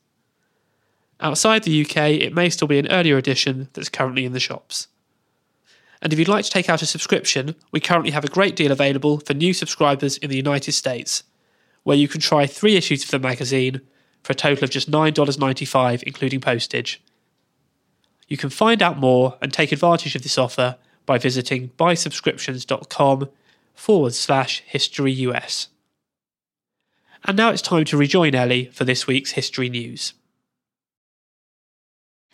[1.19, 4.87] Outside the UK, it may still be an earlier edition that's currently in the shops.
[6.01, 8.71] And if you'd like to take out a subscription, we currently have a great deal
[8.71, 11.23] available for new subscribers in the United States,
[11.83, 13.81] where you can try three issues of the magazine
[14.23, 17.01] for a total of just $9.95, including postage.
[18.27, 23.29] You can find out more and take advantage of this offer by visiting buysubscriptions.com
[23.73, 25.67] forward slash history US.
[27.25, 30.13] And now it's time to rejoin Ellie for this week's history news.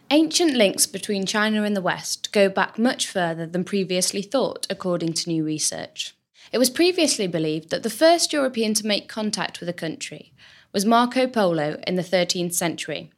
[0.09, 5.11] Ancient links between China and the West go back much further than previously thought, according
[5.13, 6.15] to new research.
[6.53, 10.31] It was previously believed that the first European to make contact with a country
[10.71, 13.11] was Marco Polo in the 13th century.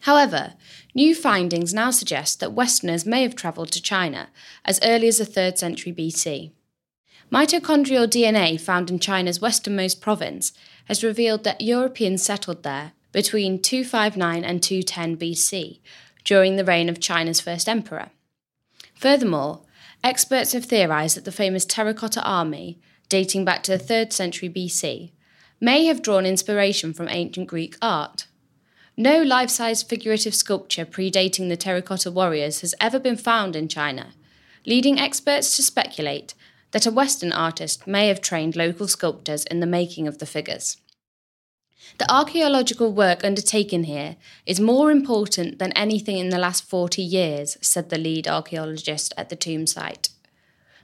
[0.00, 0.52] However,
[0.94, 4.28] new findings now suggest that Westerners may have travelled to China
[4.66, 6.52] as early as the 3rd century BC.
[7.32, 10.52] Mitochondrial DNA found in China's westernmost province
[10.84, 15.80] has revealed that Europeans settled there between 259 and 210 BC
[16.24, 18.10] during the reign of China's first emperor.
[18.94, 19.62] Furthermore,
[20.02, 25.12] experts have theorized that the famous Terracotta Army, dating back to the 3rd century BC,
[25.60, 28.26] may have drawn inspiration from ancient Greek art.
[28.96, 34.14] No life size figurative sculpture predating the terracotta warriors has ever been found in China,
[34.66, 36.34] leading experts to speculate
[36.72, 40.76] that a Western artist may have trained local sculptors in the making of the figures.
[41.96, 47.56] The archaeological work undertaken here is more important than anything in the last 40 years,
[47.60, 50.10] said the lead archaeologist at the tomb site.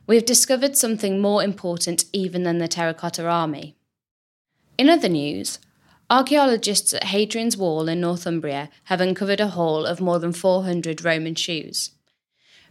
[0.06, 3.76] We have discovered something more important even than the Terracotta Army.
[4.76, 5.58] In other news,
[6.10, 11.34] archaeologists at Hadrian's Wall in Northumbria have uncovered a haul of more than 400 Roman
[11.34, 11.92] shoes.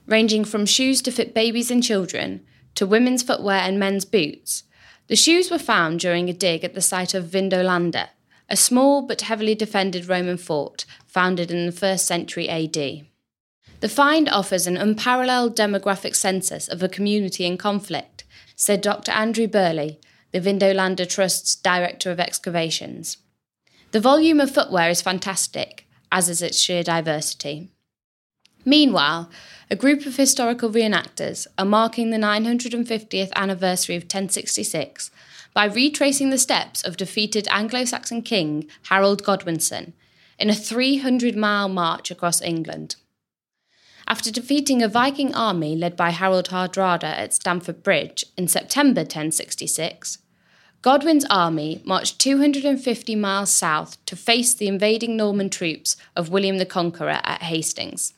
[0.05, 4.63] Ranging from shoes to fit babies and children to women's footwear and men's boots,
[5.07, 8.09] the shoes were found during a dig at the site of Vindolanda,
[8.49, 13.05] a small but heavily defended Roman fort founded in the 1st century AD.
[13.79, 18.23] The find offers an unparalleled demographic census of a community in conflict,
[18.55, 19.11] said Dr.
[19.11, 19.97] Andrew Birley,
[20.31, 23.17] the Vindolanda Trust's Director of Excavations.
[23.91, 27.69] The volume of footwear is fantastic, as is its sheer diversity.
[28.65, 29.29] Meanwhile,
[29.69, 35.11] a group of historical reenactors are marking the 950th anniversary of 1066
[35.54, 39.93] by retracing the steps of defeated Anglo Saxon king Harold Godwinson
[40.39, 42.95] in a 300 mile march across England.
[44.08, 50.18] After defeating a Viking army led by Harald Hardrada at Stamford Bridge in September 1066,
[50.82, 56.66] Godwin's army marched 250 miles south to face the invading Norman troops of William the
[56.66, 58.14] Conqueror at Hastings.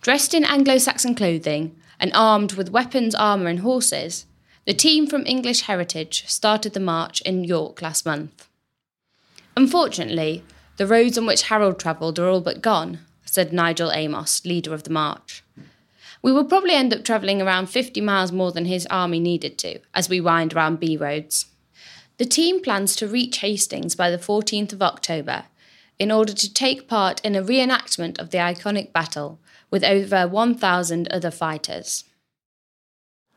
[0.00, 4.26] Dressed in Anglo Saxon clothing and armed with weapons, armour, and horses,
[4.66, 8.46] the team from English Heritage started the march in York last month.
[9.56, 10.44] Unfortunately,
[10.76, 14.84] the roads on which Harold travelled are all but gone, said Nigel Amos, leader of
[14.84, 15.42] the march.
[16.22, 19.80] We will probably end up travelling around 50 miles more than his army needed to
[19.94, 21.46] as we wind around B roads.
[22.18, 25.44] The team plans to reach Hastings by the 14th of October
[25.98, 29.38] in order to take part in a reenactment of the iconic battle
[29.70, 32.04] with over 1,000 other fighters.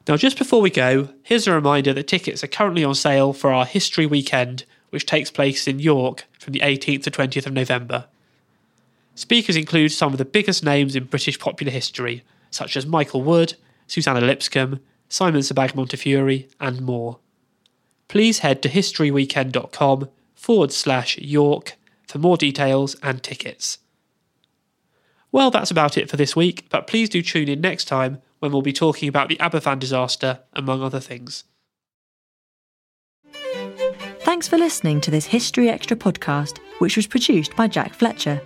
[0.08, 3.54] Now, just before we go, here's a reminder that tickets are currently on sale for
[3.54, 8.06] our History Weekend, which takes place in York from the 18th to 20th of November.
[9.16, 13.54] Speakers include some of the biggest names in British popular history, such as Michael Wood,
[13.88, 17.20] Suzannah Lipscomb, Simon Sebag Montefiore, and more.
[18.10, 21.78] Please head to historyweekend.com forward slash York
[22.08, 23.78] for more details and tickets.
[25.32, 28.52] Well, that's about it for this week, but please do tune in next time when
[28.52, 31.46] we'll be talking about the Aberfan disaster, among other things.
[34.20, 38.42] Thanks for listening to this History Extra podcast, which was produced by Jack Fletcher.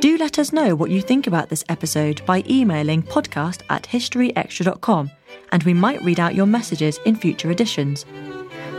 [0.00, 5.10] Do let us know what you think about this episode by emailing podcast at historyextra.com,
[5.52, 8.04] and we might read out your messages in future editions.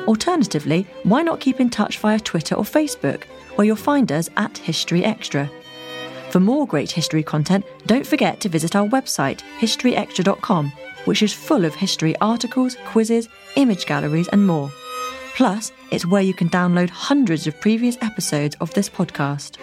[0.05, 3.23] Alternatively, why not keep in touch via Twitter or Facebook,
[3.55, 5.49] where you'll find us at History Extra.
[6.31, 10.71] For more great history content, don't forget to visit our website, historyextra.com,
[11.03, 13.27] which is full of history articles, quizzes,
[13.57, 14.71] image galleries, and more.
[15.35, 19.57] Plus, it's where you can download hundreds of previous episodes of this podcast.